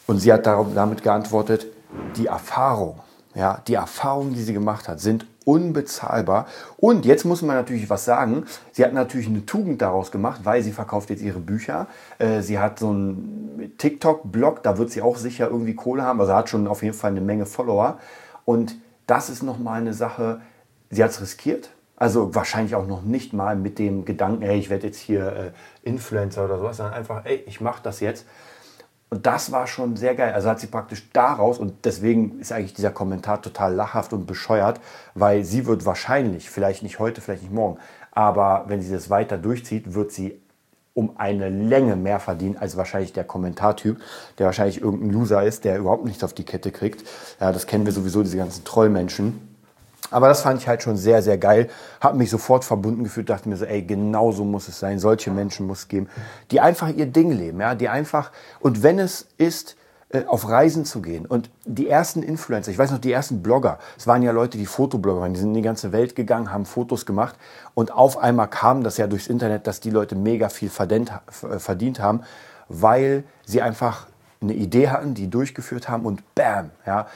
und 0.08 0.20
sie 0.20 0.32
hat 0.32 0.46
damit 0.46 1.04
geantwortet, 1.04 1.68
die 2.16 2.28
Erfahrung, 2.28 3.00
ja, 3.34 3.62
die 3.68 3.76
Erfahrungen, 3.76 4.34
die 4.34 4.44
sie 4.44 4.54
gemacht 4.54 4.88
hat, 4.88 5.00
sind 5.00 5.26
unbezahlbar. 5.46 6.46
Und 6.78 7.06
jetzt 7.06 7.26
muss 7.26 7.42
man 7.42 7.56
natürlich 7.56 7.90
was 7.90 8.06
sagen. 8.06 8.46
Sie 8.72 8.84
hat 8.84 8.94
natürlich 8.94 9.28
eine 9.28 9.46
Tugend 9.46 9.82
daraus 9.82 10.12
gemacht, 10.12 10.42
weil 10.44 10.62
sie 10.62 10.72
verkauft 10.72 11.10
jetzt 11.10 11.22
ihre 11.22 11.40
Bücher. 11.40 11.88
Äh, 12.20 12.42
sie 12.42 12.60
hat 12.60 12.80
so 12.80 12.90
einen 12.90 13.74
TikTok-Blog, 13.78 14.62
da 14.64 14.78
wird 14.78 14.92
sie 14.92 15.02
auch 15.02 15.18
sicher 15.18 15.50
irgendwie 15.50 15.74
Kohle 15.74 16.04
haben. 16.04 16.22
Also 16.22 16.34
hat 16.34 16.50
schon 16.50 16.68
auf 16.68 16.84
jeden 16.84 16.96
Fall 16.96 17.12
eine 17.12 17.22
Menge 17.22 17.46
Follower. 17.46 17.98
Und 18.46 18.76
das 19.08 19.30
ist 19.30 19.42
nochmal 19.42 19.82
eine 19.82 19.94
Sache, 19.94 20.42
sie 20.90 21.04
hat 21.04 21.12
es 21.12 21.22
riskiert. 21.22 21.72
Also 22.02 22.34
wahrscheinlich 22.34 22.74
auch 22.74 22.88
noch 22.88 23.04
nicht 23.04 23.32
mal 23.32 23.56
mit 23.56 23.78
dem 23.78 24.06
Gedanken, 24.06 24.42
hey, 24.42 24.58
ich 24.58 24.72
werde 24.72 24.88
jetzt 24.88 24.98
hier 24.98 25.54
äh, 25.84 25.88
Influencer 25.88 26.46
oder 26.46 26.58
sowas, 26.58 26.78
sondern 26.78 26.96
einfach, 26.96 27.26
ey, 27.26 27.44
ich 27.46 27.62
mache 27.62 27.84
das 27.84 28.00
jetzt. 28.00 28.26
Und 29.12 29.28
das 29.28 29.52
war 29.52 29.68
schon 29.68 29.96
sehr 29.96 30.16
geil. 30.16 30.34
Also 30.34 30.50
hat 30.50 30.60
sie 30.60 30.66
praktisch 30.66 31.08
daraus, 31.14 31.60
und 31.60 31.86
deswegen 31.86 32.40
ist 32.40 32.52
eigentlich 32.52 32.74
dieser 32.74 32.90
Kommentar 32.90 33.44
total 33.44 33.76
lachhaft 33.76 34.14
und 34.14 34.26
bescheuert, 34.26 34.82
weil 35.14 35.44
sie 35.44 35.68
wird 35.68 35.86
wahrscheinlich, 35.86 36.50
vielleicht 36.50 36.82
nicht 36.82 36.98
heute, 36.98 37.22
vielleicht 37.22 37.44
nicht 37.44 37.54
morgen, 37.54 37.78
aber 38.10 38.64
wenn 38.66 38.82
sie 38.82 38.92
das 38.92 39.12
weiter 39.12 39.38
durchzieht, 39.38 39.94
wird 39.94 40.12
sie 40.12 40.42
um 40.96 41.20
eine 41.20 41.50
Länge 41.50 41.96
mehr 41.98 42.20
verdienen 42.20 42.58
als 42.58 42.78
wahrscheinlich 42.78 43.14
der 43.14 43.26
Kommentartyp, 43.26 44.02
der 44.40 44.48
wahrscheinlich 44.48 44.82
irgendein 44.82 45.12
Loser 45.12 45.44
ist, 45.44 45.66
der 45.66 45.78
überhaupt 45.78 46.06
nichts 46.06 46.24
auf 46.24 46.34
die 46.34 46.46
Kette 46.46 46.72
kriegt. 46.72 47.08
Ja, 47.40 47.52
das 47.52 47.68
kennen 47.68 47.86
wir 47.86 47.94
sowieso, 47.94 48.24
diese 48.24 48.38
ganzen 48.38 48.66
Trollmenschen. 48.66 49.51
Aber 50.10 50.28
das 50.28 50.42
fand 50.42 50.60
ich 50.60 50.68
halt 50.68 50.82
schon 50.82 50.98
sehr, 50.98 51.22
sehr 51.22 51.38
geil. 51.38 51.70
Habe 52.00 52.18
mich 52.18 52.30
sofort 52.30 52.66
verbunden 52.66 53.04
gefühlt, 53.04 53.30
dachte 53.30 53.48
mir 53.48 53.56
so, 53.56 53.66
ey, 53.66 53.82
genau 53.84 54.32
so 54.32 54.44
muss 54.44 54.68
es 54.68 54.80
sein. 54.80 55.00
Solche 55.00 55.32
Menschen 55.32 55.68
muss 55.68 55.80
es 55.80 55.88
geben, 55.88 56.10
die 56.50 56.60
einfach 56.60 56.90
ihr 56.90 57.06
Ding 57.06 57.32
leben, 57.32 57.62
ja, 57.62 57.76
die 57.76 57.88
einfach, 57.88 58.32
und 58.60 58.84
wenn 58.84 59.00
es 59.00 59.28
ist, 59.38 59.78
äh, 60.14 60.26
auf 60.26 60.50
Reisen 60.50 60.84
zu 60.84 61.02
gehen. 61.02 61.26
Und 61.26 61.50
die 61.66 61.88
ersten 61.88 62.22
Influencer, 62.22 62.70
ich 62.70 62.78
weiß 62.78 62.92
noch, 62.92 63.00
die 63.00 63.14
ersten 63.14 63.42
Blogger, 63.42 63.80
es 63.98 64.08
waren 64.08 64.22
ja 64.24 64.32
Leute, 64.32 64.58
die 64.58 64.66
Fotoblogger 64.66 65.22
waren, 65.22 65.34
die 65.34 65.40
sind 65.40 65.50
in 65.50 65.56
die 65.56 65.62
ganze 65.62 65.94
Welt 65.94 66.18
gegangen, 66.18 66.52
haben 66.52 66.66
Fotos 66.66 67.06
gemacht 67.06 67.36
und 67.76 67.94
auf 67.94 68.18
einmal 68.18 68.50
kam 68.50 68.84
das 68.84 68.98
ja 68.98 69.08
durchs 69.08 69.28
Internet, 69.28 69.68
dass 69.68 69.80
die 69.80 69.90
Leute 69.90 70.16
mega 70.16 70.50
viel 70.50 70.70
verdient, 70.70 71.14
äh, 71.50 71.60
verdient 71.60 72.02
haben, 72.02 72.24
weil 72.68 73.24
sie 73.46 73.62
einfach 73.62 74.08
eine 74.42 74.54
Idee 74.54 74.90
hatten, 74.90 75.14
die 75.14 75.30
durchgeführt 75.30 75.88
haben 75.88 76.06
und 76.06 76.36
bam, 76.36 76.72
ja. 76.86 77.08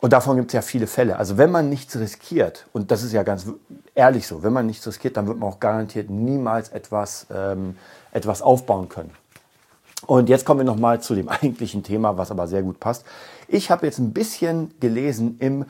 Und 0.00 0.12
davon 0.12 0.36
gibt 0.36 0.50
es 0.50 0.52
ja 0.54 0.62
viele 0.62 0.86
Fälle. 0.86 1.16
Also 1.16 1.38
wenn 1.38 1.50
man 1.50 1.68
nichts 1.68 1.98
riskiert, 1.98 2.66
und 2.72 2.90
das 2.90 3.02
ist 3.02 3.12
ja 3.12 3.24
ganz 3.24 3.46
ehrlich 3.94 4.26
so, 4.26 4.42
wenn 4.42 4.52
man 4.52 4.66
nichts 4.66 4.86
riskiert, 4.86 5.16
dann 5.16 5.26
wird 5.26 5.38
man 5.38 5.48
auch 5.48 5.60
garantiert 5.60 6.08
niemals 6.08 6.68
etwas, 6.68 7.26
ähm, 7.34 7.76
etwas 8.12 8.42
aufbauen 8.42 8.88
können. 8.88 9.10
Und 10.06 10.28
jetzt 10.28 10.44
kommen 10.44 10.60
wir 10.60 10.64
nochmal 10.64 11.00
zu 11.00 11.14
dem 11.14 11.28
eigentlichen 11.28 11.82
Thema, 11.82 12.16
was 12.16 12.30
aber 12.30 12.46
sehr 12.46 12.62
gut 12.62 12.78
passt. 12.78 13.04
Ich 13.48 13.70
habe 13.70 13.86
jetzt 13.86 13.98
ein 13.98 14.12
bisschen 14.12 14.72
gelesen 14.78 15.36
im 15.40 15.64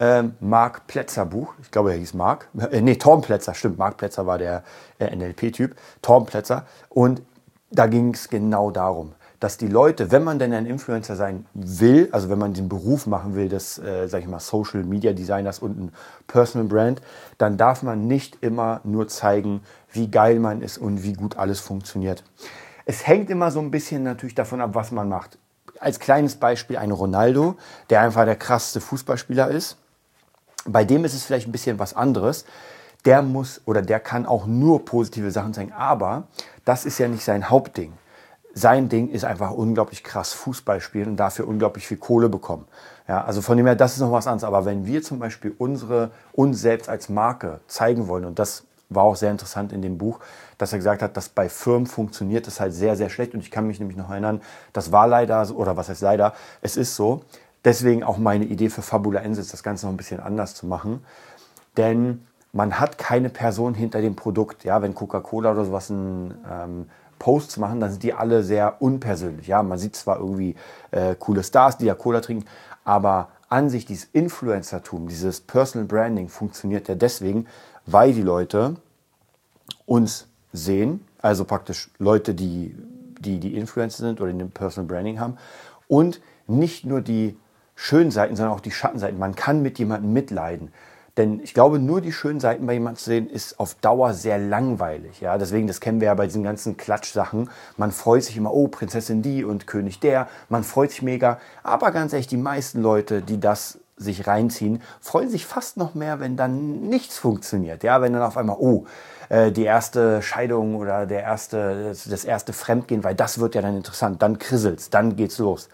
ähm, 0.00 0.34
Mark 0.40 0.86
Plätzer 0.86 1.26
Buch. 1.26 1.54
Ich 1.62 1.70
glaube, 1.70 1.92
er 1.92 1.98
hieß 1.98 2.14
Mark. 2.14 2.48
Äh, 2.70 2.80
nee, 2.80 2.96
Torm 2.96 3.20
Plätzer, 3.20 3.54
stimmt. 3.54 3.78
Mark 3.78 3.98
Plätzer 3.98 4.26
war 4.26 4.38
der 4.38 4.64
äh, 4.98 5.14
NLP-Typ. 5.14 5.76
Torm 6.00 6.24
Plätzer. 6.24 6.66
Und 6.88 7.22
da 7.70 7.86
ging 7.86 8.14
es 8.14 8.28
genau 8.28 8.70
darum, 8.70 9.12
dass 9.44 9.58
die 9.58 9.68
Leute, 9.68 10.10
wenn 10.10 10.24
man 10.24 10.38
denn 10.38 10.54
ein 10.54 10.64
Influencer 10.64 11.16
sein 11.16 11.44
will, 11.52 12.08
also 12.12 12.30
wenn 12.30 12.38
man 12.38 12.54
den 12.54 12.70
Beruf 12.70 13.06
machen 13.06 13.34
will 13.34 13.50
des, 13.50 13.78
äh, 13.78 14.08
sag 14.08 14.22
ich 14.22 14.26
mal, 14.26 14.40
Social 14.40 14.84
Media 14.84 15.12
Designers 15.12 15.58
und 15.58 15.78
ein 15.78 15.92
Personal 16.26 16.66
Brand, 16.66 17.02
dann 17.36 17.58
darf 17.58 17.82
man 17.82 18.06
nicht 18.06 18.38
immer 18.40 18.80
nur 18.84 19.06
zeigen, 19.06 19.60
wie 19.92 20.10
geil 20.10 20.40
man 20.40 20.62
ist 20.62 20.78
und 20.78 21.02
wie 21.02 21.12
gut 21.12 21.36
alles 21.36 21.60
funktioniert. 21.60 22.24
Es 22.86 23.06
hängt 23.06 23.28
immer 23.28 23.50
so 23.50 23.60
ein 23.60 23.70
bisschen 23.70 24.02
natürlich 24.02 24.34
davon 24.34 24.62
ab, 24.62 24.70
was 24.72 24.92
man 24.92 25.10
macht. 25.10 25.36
Als 25.78 26.00
kleines 26.00 26.36
Beispiel 26.36 26.78
ein 26.78 26.90
Ronaldo, 26.90 27.56
der 27.90 28.00
einfach 28.00 28.24
der 28.24 28.36
krasseste 28.36 28.80
Fußballspieler 28.80 29.50
ist. 29.50 29.76
Bei 30.64 30.86
dem 30.86 31.04
ist 31.04 31.12
es 31.12 31.24
vielleicht 31.24 31.46
ein 31.46 31.52
bisschen 31.52 31.78
was 31.78 31.92
anderes. 31.92 32.46
Der 33.04 33.20
muss 33.20 33.60
oder 33.66 33.82
der 33.82 34.00
kann 34.00 34.24
auch 34.24 34.46
nur 34.46 34.86
positive 34.86 35.30
Sachen 35.30 35.52
zeigen, 35.52 35.74
aber 35.74 36.28
das 36.64 36.86
ist 36.86 36.96
ja 36.96 37.08
nicht 37.08 37.24
sein 37.24 37.50
Hauptding. 37.50 37.92
Sein 38.56 38.88
Ding 38.88 39.10
ist 39.10 39.24
einfach 39.24 39.50
unglaublich 39.50 40.04
krass 40.04 40.32
Fußball 40.32 40.80
spielen 40.80 41.08
und 41.08 41.16
dafür 41.16 41.48
unglaublich 41.48 41.88
viel 41.88 41.96
Kohle 41.96 42.28
bekommen. 42.28 42.66
Ja, 43.08 43.24
also 43.24 43.42
von 43.42 43.56
dem 43.56 43.66
her, 43.66 43.74
das 43.74 43.94
ist 43.94 44.00
noch 44.00 44.12
was 44.12 44.28
anderes. 44.28 44.44
Aber 44.44 44.64
wenn 44.64 44.86
wir 44.86 45.02
zum 45.02 45.18
Beispiel 45.18 45.52
unsere, 45.58 46.10
uns 46.32 46.60
selbst 46.60 46.88
als 46.88 47.08
Marke 47.08 47.60
zeigen 47.66 48.06
wollen, 48.06 48.24
und 48.24 48.38
das 48.38 48.64
war 48.88 49.02
auch 49.02 49.16
sehr 49.16 49.32
interessant 49.32 49.72
in 49.72 49.82
dem 49.82 49.98
Buch, 49.98 50.20
dass 50.56 50.72
er 50.72 50.78
gesagt 50.78 51.02
hat, 51.02 51.16
dass 51.16 51.28
bei 51.28 51.48
Firmen 51.48 51.86
funktioniert 51.86 52.46
das 52.46 52.60
halt 52.60 52.72
sehr, 52.72 52.96
sehr 52.96 53.10
schlecht. 53.10 53.34
Und 53.34 53.40
ich 53.40 53.50
kann 53.50 53.66
mich 53.66 53.80
nämlich 53.80 53.98
noch 53.98 54.10
erinnern, 54.10 54.40
das 54.72 54.92
war 54.92 55.08
leider, 55.08 55.50
oder 55.54 55.76
was 55.76 55.88
heißt 55.88 56.02
leider, 56.02 56.32
es 56.62 56.76
ist 56.76 56.94
so. 56.94 57.22
Deswegen 57.64 58.04
auch 58.04 58.18
meine 58.18 58.44
Idee 58.44 58.68
für 58.68 58.82
Fabula 58.82 59.20
Ensis, 59.20 59.48
das 59.48 59.62
Ganze 59.62 59.86
noch 59.86 59.92
ein 59.92 59.96
bisschen 59.96 60.20
anders 60.20 60.54
zu 60.54 60.66
machen. 60.66 61.04
Denn 61.76 62.24
man 62.52 62.78
hat 62.78 62.98
keine 62.98 63.30
Person 63.30 63.74
hinter 63.74 64.00
dem 64.00 64.14
Produkt. 64.14 64.64
Ja, 64.64 64.80
wenn 64.80 64.94
Coca-Cola 64.94 65.50
oder 65.52 65.64
sowas 65.64 65.90
ein 65.90 66.34
ähm, 66.48 66.90
Posts 67.24 67.56
machen, 67.56 67.80
dann 67.80 67.90
sind 67.90 68.02
die 68.02 68.12
alle 68.12 68.42
sehr 68.42 68.82
unpersönlich. 68.82 69.46
Ja, 69.46 69.62
man 69.62 69.78
sieht 69.78 69.96
zwar 69.96 70.18
irgendwie 70.18 70.56
äh, 70.90 71.14
coole 71.18 71.42
Stars, 71.42 71.78
die 71.78 71.86
ja 71.86 71.94
Cola 71.94 72.20
trinken, 72.20 72.44
aber 72.84 73.30
an 73.48 73.70
sich 73.70 73.86
dieses 73.86 74.04
Influencertum, 74.12 75.08
dieses 75.08 75.40
Personal 75.40 75.88
Branding 75.88 76.28
funktioniert 76.28 76.86
ja 76.86 76.94
deswegen, 76.94 77.46
weil 77.86 78.12
die 78.12 78.20
Leute 78.20 78.76
uns 79.86 80.26
sehen, 80.52 81.00
also 81.22 81.46
praktisch 81.46 81.90
Leute, 81.98 82.34
die 82.34 82.76
die, 83.20 83.40
die 83.40 83.56
Influencer 83.56 84.04
sind 84.04 84.20
oder 84.20 84.30
den 84.30 84.50
Personal 84.50 84.86
Branding 84.86 85.18
haben 85.18 85.38
und 85.88 86.20
nicht 86.46 86.84
nur 86.84 87.00
die 87.00 87.38
schönen 87.74 88.10
Seiten, 88.10 88.36
sondern 88.36 88.54
auch 88.54 88.60
die 88.60 88.70
Schattenseiten. 88.70 89.18
Man 89.18 89.34
kann 89.34 89.62
mit 89.62 89.78
jemandem 89.78 90.12
mitleiden. 90.12 90.74
Denn 91.16 91.40
ich 91.40 91.54
glaube, 91.54 91.78
nur 91.78 92.00
die 92.00 92.12
schönen 92.12 92.40
Seiten 92.40 92.66
bei 92.66 92.72
jemandem 92.72 92.98
zu 92.98 93.04
sehen, 93.04 93.30
ist 93.30 93.60
auf 93.60 93.74
Dauer 93.76 94.14
sehr 94.14 94.38
langweilig. 94.38 95.20
Ja, 95.20 95.38
deswegen, 95.38 95.68
das 95.68 95.80
kennen 95.80 96.00
wir 96.00 96.06
ja 96.06 96.14
bei 96.14 96.26
diesen 96.26 96.42
ganzen 96.42 96.76
Klatschsachen. 96.76 97.50
Man 97.76 97.92
freut 97.92 98.24
sich 98.24 98.36
immer, 98.36 98.52
oh, 98.52 98.66
Prinzessin 98.66 99.22
die 99.22 99.44
und 99.44 99.68
König 99.68 100.00
der. 100.00 100.28
Man 100.48 100.64
freut 100.64 100.90
sich 100.90 101.02
mega. 101.02 101.38
Aber 101.62 101.92
ganz 101.92 102.12
ehrlich, 102.12 102.26
die 102.26 102.36
meisten 102.36 102.82
Leute, 102.82 103.22
die 103.22 103.38
das 103.38 103.78
sich 103.96 104.26
reinziehen, 104.26 104.82
freuen 105.00 105.30
sich 105.30 105.46
fast 105.46 105.76
noch 105.76 105.94
mehr, 105.94 106.18
wenn 106.18 106.36
dann 106.36 106.80
nichts 106.88 107.16
funktioniert. 107.16 107.84
Ja, 107.84 108.02
wenn 108.02 108.12
dann 108.12 108.22
auf 108.22 108.36
einmal, 108.36 108.56
oh, 108.58 108.86
äh, 109.28 109.52
die 109.52 109.62
erste 109.62 110.20
Scheidung 110.20 110.74
oder 110.74 111.06
der 111.06 111.22
erste, 111.22 111.94
das 112.10 112.24
erste 112.24 112.52
Fremdgehen, 112.52 113.04
weil 113.04 113.14
das 113.14 113.38
wird 113.38 113.54
ja 113.54 113.62
dann 113.62 113.76
interessant, 113.76 114.20
dann 114.20 114.40
krisselt's, 114.40 114.90
dann 114.90 115.14
geht's 115.14 115.38
los. 115.38 115.68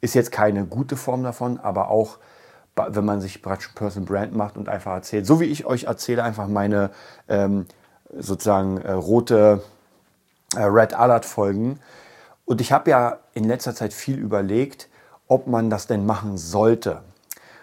Ist 0.00 0.14
jetzt 0.14 0.32
keine 0.32 0.66
gute 0.66 0.96
Form 0.96 1.22
davon, 1.22 1.60
aber 1.60 1.88
auch 1.88 2.18
wenn 2.76 3.04
man 3.04 3.20
sich 3.20 3.42
praktisch 3.42 3.68
Person 3.68 4.04
Brand 4.04 4.34
macht 4.34 4.56
und 4.56 4.68
einfach 4.68 4.92
erzählt, 4.92 5.26
so 5.26 5.40
wie 5.40 5.44
ich 5.44 5.66
euch 5.66 5.84
erzähle, 5.84 6.22
einfach 6.22 6.48
meine 6.48 6.90
ähm, 7.28 7.66
sozusagen 8.16 8.78
äh, 8.78 8.92
rote 8.92 9.62
äh, 10.54 10.62
Red 10.62 10.94
Alert 10.94 11.24
Folgen. 11.24 11.80
Und 12.44 12.60
ich 12.60 12.72
habe 12.72 12.90
ja 12.90 13.18
in 13.34 13.44
letzter 13.44 13.74
Zeit 13.74 13.92
viel 13.92 14.18
überlegt, 14.18 14.88
ob 15.28 15.46
man 15.46 15.70
das 15.70 15.86
denn 15.86 16.04
machen 16.06 16.36
sollte. 16.36 17.02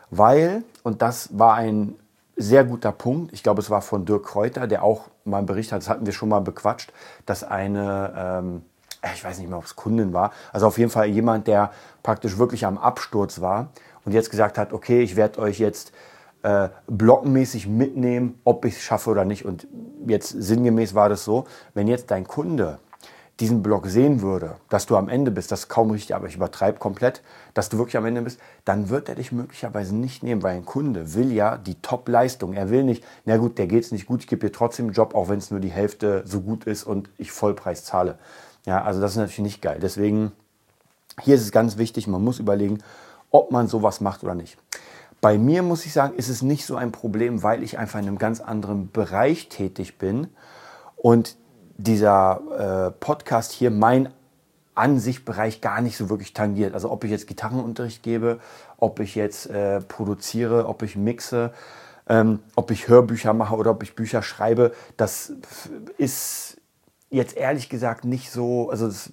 Weil, 0.10 0.64
und 0.84 1.02
das 1.02 1.38
war 1.38 1.56
ein 1.56 1.96
sehr 2.36 2.64
guter 2.64 2.92
Punkt, 2.92 3.34
ich 3.34 3.44
glaube, 3.44 3.62
es 3.62 3.70
war 3.70 3.82
von 3.82 4.06
Dirk 4.06 4.26
Kräuter, 4.26 4.66
der 4.66 4.84
auch 4.84 5.08
mal 5.26 5.40
einen 5.40 5.46
Bericht 5.46 5.72
hat, 5.72 5.82
das 5.82 5.90
hatten 5.90 6.06
wir 6.06 6.14
schon 6.14 6.30
mal 6.30 6.40
bequatscht, 6.40 6.92
dass 7.26 7.44
eine, 7.44 8.14
ähm, 8.18 8.62
ich 9.14 9.24
weiß 9.24 9.40
nicht 9.40 9.50
mehr, 9.50 9.58
ob 9.58 9.66
es 9.66 9.76
Kundin 9.76 10.14
war, 10.14 10.32
also 10.52 10.68
auf 10.68 10.78
jeden 10.78 10.92
Fall 10.92 11.08
jemand, 11.08 11.48
der 11.48 11.72
praktisch 12.04 12.38
wirklich 12.38 12.66
am 12.66 12.78
Absturz 12.78 13.42
war 13.42 13.70
und 14.06 14.12
jetzt 14.12 14.30
gesagt 14.30 14.58
hat, 14.58 14.74
okay, 14.74 15.02
ich 15.02 15.16
werde 15.16 15.40
euch 15.40 15.60
jetzt 15.60 15.92
äh, 16.44 16.70
blockenmäßig 16.88 17.68
mitnehmen, 17.68 18.40
ob 18.44 18.66
ich 18.66 18.76
es 18.76 18.82
schaffe 18.82 19.10
oder 19.10 19.26
nicht. 19.26 19.46
Und 19.46 19.68
jetzt 20.08 20.30
sinngemäß 20.30 20.96
war 20.96 21.10
das 21.10 21.24
so, 21.24 21.46
wenn 21.74 21.88
jetzt 21.88 22.12
dein 22.12 22.26
Kunde 22.26 22.80
diesen 23.40 23.64
Block 23.64 23.88
sehen 23.88 24.22
würde, 24.22 24.56
dass 24.68 24.86
du 24.86 24.98
am 24.98 25.08
Ende 25.08 25.32
bist, 25.32 25.52
das 25.52 25.62
ist 25.62 25.70
kaum 25.70 25.92
richtig, 25.92 26.14
aber 26.14 26.28
ich 26.28 26.36
übertreibe 26.36 26.78
komplett, 26.78 27.22
dass 27.54 27.70
du 27.70 27.78
wirklich 27.78 27.96
am 27.96 28.06
Ende 28.06 28.22
bist, 28.22 28.40
dann 28.66 28.90
wird 28.90 29.08
er 29.08 29.16
dich 29.16 29.32
möglicherweise 29.32 29.96
nicht 29.96 30.24
nehmen, 30.24 30.44
weil 30.44 30.58
ein 30.58 30.66
Kunde 30.66 31.14
will 31.14 31.32
ja 31.32 31.58
die 31.58 31.76
Top-Leistung. 31.82 32.54
Er 32.54 32.70
will 32.70 32.84
nicht, 32.84 33.04
na 33.24 33.38
gut, 33.38 33.58
der 33.58 33.68
geht 33.68 33.86
es 33.86 33.92
nicht 33.94 34.08
gut, 34.08 34.22
ich 34.22 34.28
gebe 34.28 34.46
dir 34.46 34.52
trotzdem 34.52 34.88
einen 34.88 34.94
Job, 34.94 35.16
auch 35.16 35.30
wenn 35.30 35.38
es 35.38 35.52
nur 35.52 35.62
die 35.62 35.72
Hälfte 35.72 36.24
so 36.26 36.42
gut 36.42 36.66
ist 36.66 36.84
und 36.84 37.10
ich 37.18 37.32
Vollpreis 37.32 37.86
zahle. 37.86 38.20
Ja, 38.66 38.84
also 38.84 39.02
das 39.02 39.12
ist 39.12 39.18
natürlich 39.18 39.40
nicht 39.40 39.62
geil. 39.62 39.80
Deswegen, 39.82 40.32
hier 41.22 41.36
ist 41.36 41.42
es 41.42 41.52
ganz 41.52 41.78
wichtig, 41.78 42.08
man 42.08 42.24
muss 42.24 42.40
überlegen, 42.40 42.80
ob 43.32 43.52
man 43.52 43.68
sowas 43.68 44.02
macht 44.02 44.24
oder 44.24 44.36
nicht. 44.36 44.58
Bei 45.22 45.38
mir 45.38 45.64
muss 45.64 45.86
ich 45.86 45.94
sagen, 45.94 46.16
ist 46.16 46.30
es 46.30 46.42
nicht 46.42 46.66
so 46.66 46.76
ein 46.76 46.92
Problem, 46.92 47.44
weil 47.44 47.64
ich 47.64 47.78
einfach 47.78 48.00
in 48.00 48.08
einem 48.08 48.18
ganz 48.18 48.40
anderen 48.40 48.90
Bereich 48.92 49.50
tätig 49.50 49.98
bin 49.98 50.28
und 50.96 51.36
dieser 51.78 52.88
äh, 52.88 52.92
Podcast 52.92 53.52
hier 53.52 53.72
mein 53.72 54.10
Ansichtbereich 54.76 55.60
gar 55.60 55.82
nicht 55.82 55.98
so 55.98 56.10
wirklich 56.10 56.34
tangiert. 56.34 56.74
Also 56.74 56.90
ob 56.90 57.04
ich 57.04 57.12
jetzt 57.12 57.28
Gitarrenunterricht 57.28 58.02
gebe, 58.02 58.40
ob 58.78 59.00
ich 59.02 59.16
jetzt 59.16 59.50
äh, 59.50 59.82
produziere, 59.82 60.68
ob 60.68 60.84
ich 60.84 60.96
mixe, 60.96 61.52
ähm, 62.08 62.40
ob 62.56 62.72
ich 62.72 62.88
Hörbücher 62.88 63.34
mache 63.34 63.56
oder 63.56 63.72
ob 63.72 63.84
ich 63.84 63.96
Bücher 63.96 64.24
schreibe, 64.24 64.74
das 64.96 65.34
ist 65.98 66.59
jetzt 67.10 67.36
ehrlich 67.38 67.70
gesagt 67.70 68.06
nicht 68.06 68.32
so, 68.32 68.70
also 68.70 68.88
das, 68.88 69.12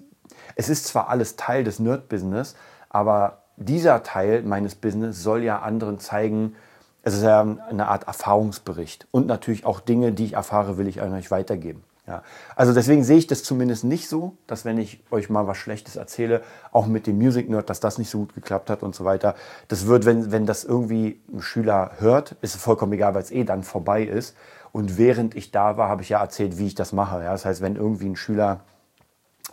es 0.54 0.68
ist 0.68 0.86
zwar 0.86 1.08
alles 1.08 1.36
Teil 1.36 1.64
des 1.64 1.78
Nerd-Business, 1.78 2.54
aber 2.88 3.42
dieser 3.56 4.02
Teil 4.02 4.42
meines 4.42 4.74
Business 4.74 5.22
soll 5.22 5.42
ja 5.42 5.60
anderen 5.60 5.98
zeigen, 5.98 6.54
es 7.02 7.14
ist 7.14 7.22
ja 7.22 7.40
eine 7.40 7.88
Art 7.88 8.06
Erfahrungsbericht. 8.06 9.06
Und 9.10 9.26
natürlich 9.26 9.64
auch 9.64 9.80
Dinge, 9.80 10.12
die 10.12 10.24
ich 10.24 10.32
erfahre, 10.32 10.76
will 10.76 10.88
ich 10.88 11.00
an 11.00 11.12
euch 11.14 11.30
weitergeben. 11.30 11.84
Ja. 12.06 12.22
Also 12.54 12.72
deswegen 12.72 13.02
sehe 13.02 13.16
ich 13.16 13.26
das 13.26 13.42
zumindest 13.42 13.82
nicht 13.82 14.08
so, 14.08 14.36
dass 14.46 14.64
wenn 14.64 14.78
ich 14.78 15.02
euch 15.10 15.28
mal 15.28 15.46
was 15.46 15.56
Schlechtes 15.56 15.96
erzähle, 15.96 16.42
auch 16.70 16.86
mit 16.86 17.06
dem 17.06 17.18
Music 17.18 17.48
Nerd, 17.48 17.68
dass 17.68 17.80
das 17.80 17.98
nicht 17.98 18.10
so 18.10 18.18
gut 18.18 18.34
geklappt 18.34 18.70
hat 18.70 18.82
und 18.82 18.94
so 18.94 19.04
weiter. 19.04 19.34
Das 19.68 19.86
wird, 19.86 20.04
wenn, 20.04 20.30
wenn 20.30 20.46
das 20.46 20.62
irgendwie 20.64 21.20
ein 21.32 21.42
Schüler 21.42 21.92
hört, 21.98 22.36
ist 22.42 22.54
es 22.54 22.62
vollkommen 22.62 22.92
egal, 22.92 23.14
weil 23.14 23.22
es 23.22 23.32
eh 23.32 23.44
dann 23.44 23.64
vorbei 23.64 24.04
ist. 24.04 24.36
Und 24.76 24.98
während 24.98 25.34
ich 25.34 25.52
da 25.52 25.78
war, 25.78 25.88
habe 25.88 26.02
ich 26.02 26.10
ja 26.10 26.20
erzählt, 26.20 26.58
wie 26.58 26.66
ich 26.66 26.74
das 26.74 26.92
mache. 26.92 27.22
Ja. 27.24 27.32
Das 27.32 27.46
heißt, 27.46 27.62
wenn 27.62 27.76
irgendwie 27.76 28.10
ein 28.10 28.14
Schüler 28.14 28.60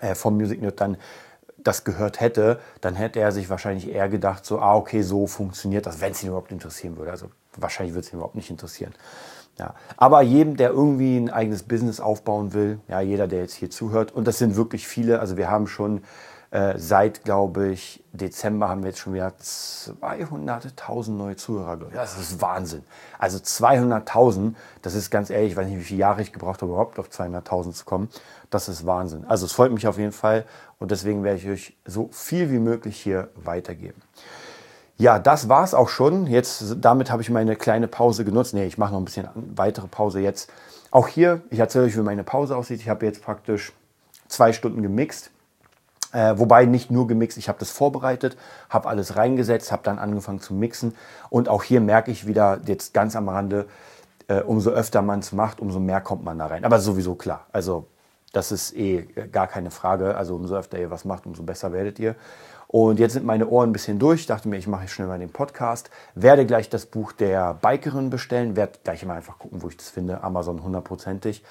äh, 0.01 0.15
vom 0.15 0.36
Music 0.36 0.62
Nerd 0.62 0.82
dann 0.82 0.98
das 1.58 1.86
gehört 1.86 2.20
hätte, 2.20 2.60
dann 2.82 2.96
hätte 2.96 3.22
er 3.22 3.32
sich 3.32 3.50
wahrscheinlich 3.50 3.89
eher 3.89 4.10
gedacht, 4.10 4.46
so, 4.46 4.60
ah, 4.60 4.75
okay, 4.75 5.01
so 5.01 5.25
funktioniert 5.25 5.86
das, 5.86 6.01
wenn 6.01 6.12
es 6.12 6.22
ihn 6.22 6.27
überhaupt 6.27 6.51
interessieren 6.51 6.98
würde. 6.98 7.12
Also 7.12 7.27
wahrscheinlich 7.56 7.96
würde 7.96 8.06
es 8.06 8.12
ihn 8.12 8.18
überhaupt 8.18 8.36
nicht 8.36 8.50
interessieren. 8.50 8.94
Ja. 9.58 9.75
Aber 9.96 10.22
jedem, 10.24 10.58
der 10.58 10.72
irgendwie 10.72 11.15
ein 11.15 11.30
eigenes 11.30 11.63
Business 11.63 12.01
aufbauen 12.01 12.51
will, 12.51 12.82
ja, 12.89 13.00
jeder, 13.00 13.30
der 13.30 13.44
jetzt 13.44 13.53
hier 13.53 13.70
zuhört, 13.70 14.12
und 14.12 14.27
das 14.27 14.39
sind 14.39 14.58
wirklich 14.58 14.89
viele, 14.89 15.22
also 15.22 15.38
wir 15.38 15.50
haben 15.50 15.68
schon 15.68 16.01
Äh, 16.53 16.77
seit, 16.77 17.24
glaube 17.24 17.69
ich, 17.69 18.03
Dezember 18.12 18.69
haben 18.69 18.83
wir 18.83 18.89
jetzt 18.89 19.00
schon 19.00 19.15
wieder 19.15 19.33
200.000 19.39 21.10
neue 21.10 21.36
Zuhörer. 21.36 21.77
Das 21.91 22.19
ist 22.19 22.43
Wahnsinn. 22.43 22.83
Also 23.17 23.39
200.000, 23.39 24.53
das 24.83 24.93
ist 24.93 25.10
ganz 25.10 25.31
ehrlich, 25.31 25.53
ich 25.53 25.57
weiß 25.57 25.65
nicht, 25.65 25.79
wie 25.79 25.83
viele 25.83 26.01
Jahre 26.01 26.22
ich 26.22 26.31
gebraucht 26.31 26.62
habe, 26.62 26.74
überhaupt 26.74 27.00
auf 27.00 27.10
200.000 27.10 27.72
zu 27.72 27.86
kommen. 27.86 28.07
Das 28.51 28.69
ist 28.69 28.86
Wahnsinn. 28.86 29.25
Also 29.25 29.48
es 29.48 29.53
freut 29.53 29.72
mich 29.72 29.88
auf 29.88 29.98
jeden 29.98 30.12
Fall 30.12 30.45
und 30.77 30.91
deswegen 30.91 31.24
werde 31.24 31.39
ich 31.39 31.50
euch 31.50 31.75
so 31.86 32.10
viel 32.12 32.51
wie 32.51 32.60
möglich 32.60 33.01
hier 33.01 33.29
weitergeben. 33.33 34.00
Ja, 34.98 35.17
das 35.17 35.50
war 35.50 35.63
es 35.63 35.74
auch 35.74 35.89
schon. 35.89 36.27
Jetzt, 36.27 36.75
damit 36.79 37.10
habe 37.10 37.24
ich 37.24 37.31
meine 37.31 37.55
kleine 37.55 37.88
Pause 37.88 38.25
genutzt. 38.25 38.53
Nee, 38.53 38.67
ich 38.67 38.77
mache 38.77 38.91
noch 38.91 39.00
ein 39.00 39.05
bisschen 39.05 39.27
weitere 39.55 39.88
Pause 39.88 40.19
jetzt. 40.19 40.51
Auch 40.91 41.07
hier, 41.07 41.41
ich 41.50 41.57
erzähle 41.57 41.86
euch, 41.86 41.98
wie 41.98 42.01
meine 42.01 42.24
Pause 42.24 42.55
aussieht. 42.55 42.79
Ich 42.79 42.89
habe 42.89 43.07
jetzt 43.07 43.24
praktisch 43.24 43.74
zwei 44.27 44.53
Stunden 44.53 44.83
gemixt. 44.83 45.31
Äh, 46.13 46.38
wobei 46.38 46.65
nicht 46.65 46.91
nur 46.91 47.08
gemixt, 47.08 47.38
ich 47.38 47.50
habe 47.50 47.60
das 47.60 47.72
vorbereitet, 47.72 48.38
habe 48.70 48.88
alles 48.88 49.15
reingesetzt, 49.17 49.72
habe 49.72 49.84
dann 49.84 50.00
angefangen 50.00 50.39
zu 50.39 50.53
mixen. 50.53 50.96
Und 51.29 51.50
auch 51.50 51.63
hier 51.63 51.82
merke 51.82 52.12
ich 52.12 52.27
wieder 52.27 52.60
jetzt 52.65 52.93
ganz 52.93 53.15
am 53.15 53.27
Rande, 53.27 53.65
äh, 54.27 54.41
umso 54.41 54.70
öfter 54.70 55.01
man 55.01 55.20
es 55.20 55.32
macht, 55.32 55.60
umso 55.60 55.79
mehr 55.79 56.01
kommt 56.01 56.24
man 56.24 56.38
da 56.38 56.46
rein. 56.46 56.65
Aber 56.65 56.79
sowieso 56.79 57.15
klar. 57.15 57.48
Also 57.51 57.88
das 58.32 58.51
ist 58.51 58.75
eh 58.75 59.03
gar 59.32 59.48
keine 59.48 59.72
Frage. 59.72 60.15
Also 60.15 60.36
umso 60.36 60.55
öfter 60.55 60.79
ihr 60.79 60.91
was 60.91 61.03
macht, 61.03 61.25
umso 61.25 61.43
besser 61.43 61.74
werdet 61.74 62.00
ihr. 62.00 62.15
Und 62.67 63.00
jetzt 63.00 63.13
sind 63.13 63.25
meine 63.25 63.48
Ohren 63.48 63.70
ein 63.70 63.74
bisschen 63.74 64.00
durch. 64.00 64.22
Ich 64.22 64.25
dachte 64.27 64.50
mir, 64.50 64.58
ich 64.58 64.65
mache 64.65 64.88
schnell 64.88 65.08
mal 65.08 65.20
den 65.20 65.32
Podcast. 65.32 65.91
Werde 66.15 66.46
gleich 66.46 66.70
das 66.70 66.88
Buch 66.88 67.12
der 67.12 67.53
Bikerin 67.55 68.10
bestellen. 68.10 68.55
Werde 68.55 68.79
gleich 68.84 69.05
mal 69.05 69.15
einfach 69.15 69.38
gucken, 69.38 69.62
wo 69.62 69.70
ich 69.70 69.77
das 69.77 69.89
finde. 69.89 70.24
Amazon 70.24 70.63
hundertprozentig. 70.63 71.43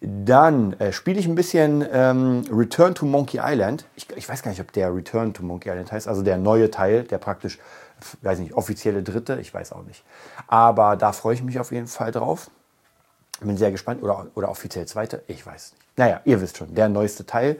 Dann 0.00 0.72
äh, 0.80 0.92
spiele 0.92 1.20
ich 1.20 1.26
ein 1.26 1.34
bisschen 1.34 1.84
ähm, 1.92 2.42
Return 2.50 2.94
to 2.94 3.04
Monkey 3.04 3.38
Island. 3.42 3.84
Ich, 3.96 4.08
ich, 4.16 4.26
weiß 4.26 4.42
gar 4.42 4.50
nicht, 4.50 4.60
ob 4.60 4.72
der 4.72 4.94
Return 4.94 5.34
to 5.34 5.42
Monkey 5.42 5.68
Island 5.68 5.92
heißt. 5.92 6.08
Also 6.08 6.22
der 6.22 6.38
neue 6.38 6.70
Teil, 6.70 7.04
der 7.04 7.18
praktisch, 7.18 7.58
weiß 8.22 8.38
nicht, 8.38 8.54
offizielle 8.54 9.02
dritte. 9.02 9.38
Ich 9.40 9.52
weiß 9.52 9.72
auch 9.72 9.82
nicht. 9.82 10.02
Aber 10.46 10.96
da 10.96 11.12
freue 11.12 11.34
ich 11.34 11.42
mich 11.42 11.60
auf 11.60 11.70
jeden 11.70 11.86
Fall 11.86 12.12
drauf. 12.12 12.50
Bin 13.40 13.58
sehr 13.58 13.70
gespannt. 13.70 14.02
Oder, 14.02 14.26
oder 14.34 14.48
offiziell 14.48 14.86
zweite. 14.86 15.22
Ich 15.26 15.44
weiß 15.44 15.72
nicht. 15.72 15.98
Naja, 15.98 16.22
ihr 16.24 16.40
wisst 16.40 16.56
schon, 16.56 16.74
der 16.74 16.88
neueste 16.88 17.26
Teil. 17.26 17.58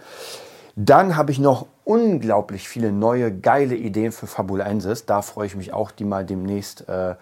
Dann 0.77 1.17
habe 1.17 1.33
ich 1.33 1.39
noch 1.39 1.67
unglaublich 1.85 2.69
viele 2.69 2.91
neue, 2.91 3.37
geile 3.37 3.75
Ideen 3.75 4.13
für 4.13 4.27
Fabulensis. 4.27 5.05
Da 5.05 5.21
freue 5.21 5.47
ich 5.47 5.57
mich 5.57 5.75
auch, 5.75 5.91
die 5.91 6.05
mal 6.05 6.25
demnächst 6.25 6.89
äh, 6.89 7.17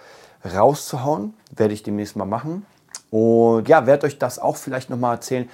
rauszuhauen. 0.45 1.35
Werde 1.57 1.75
ich 1.75 1.83
demnächst 1.83 2.15
mal 2.15 2.25
machen. 2.25 2.67
Und 3.11 3.69
ja, 3.69 3.87
werde 3.87 4.07
euch 4.07 4.19
das 4.19 4.39
auch 4.39 4.57
vielleicht 4.57 4.91
nochmal 4.91 5.15
erzählen, 5.15 5.49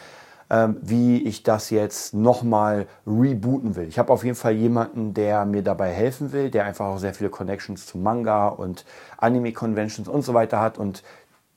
ähm, 0.51 0.77
wie 0.83 1.23
ich 1.23 1.43
das 1.43 1.71
jetzt 1.71 2.15
nochmal 2.15 2.87
rebooten 3.07 3.77
will. 3.77 3.89
Ich 3.89 3.99
habe 3.99 4.13
auf 4.13 4.25
jeden 4.25 4.37
Fall 4.37 4.53
jemanden, 4.53 5.15
der 5.15 5.45
mir 5.45 5.63
dabei 5.63 5.91
helfen 5.91 6.33
will, 6.33 6.51
der 6.51 6.65
einfach 6.65 6.87
auch 6.87 6.99
sehr 6.99 7.15
viele 7.15 7.31
Connections 7.31 7.87
zu 7.87 7.99
Manga 7.99 8.49
und 8.49 8.85
Anime-Conventions 9.19 10.09
und 10.09 10.23
so 10.23 10.35
weiter 10.35 10.61
hat. 10.61 10.77
Und 10.77 11.03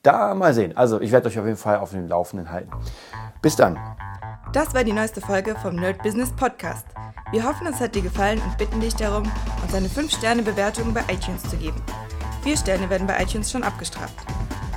da 0.04 0.34
mal 0.34 0.54
sehen. 0.54 0.76
Also 0.78 1.02
ich 1.02 1.12
werde 1.12 1.28
euch 1.28 1.38
auf 1.38 1.46
jeden 1.46 1.58
Fall 1.58 1.78
auf 1.78 1.92
dem 1.92 2.08
Laufenden 2.08 2.50
halten. 2.50 2.72
Bis 3.42 3.56
dann. 3.56 3.78
Das 4.54 4.74
war 4.74 4.84
die 4.84 4.94
neueste 4.94 5.20
Folge 5.20 5.56
vom 5.62 5.76
Nerd 5.76 6.02
Business 6.02 6.32
Podcast. 6.32 6.86
Wir 7.32 7.44
hoffen, 7.44 7.68
es 7.68 7.82
hat 7.82 7.94
dir 7.94 8.02
gefallen 8.02 8.42
und 8.42 8.58
bitten 8.58 8.80
dich 8.80 8.96
darum, 8.96 9.30
uns 9.62 9.74
eine 9.76 9.90
5-Sterne-Bewertung 9.90 10.94
bei 10.94 11.02
iTunes 11.12 11.44
zu 11.44 11.58
geben. 11.58 11.82
4 12.44 12.56
Sterne 12.56 12.90
werden 12.90 13.06
bei 13.06 13.22
iTunes 13.22 13.52
schon 13.52 13.64
abgestraft. 13.64 14.16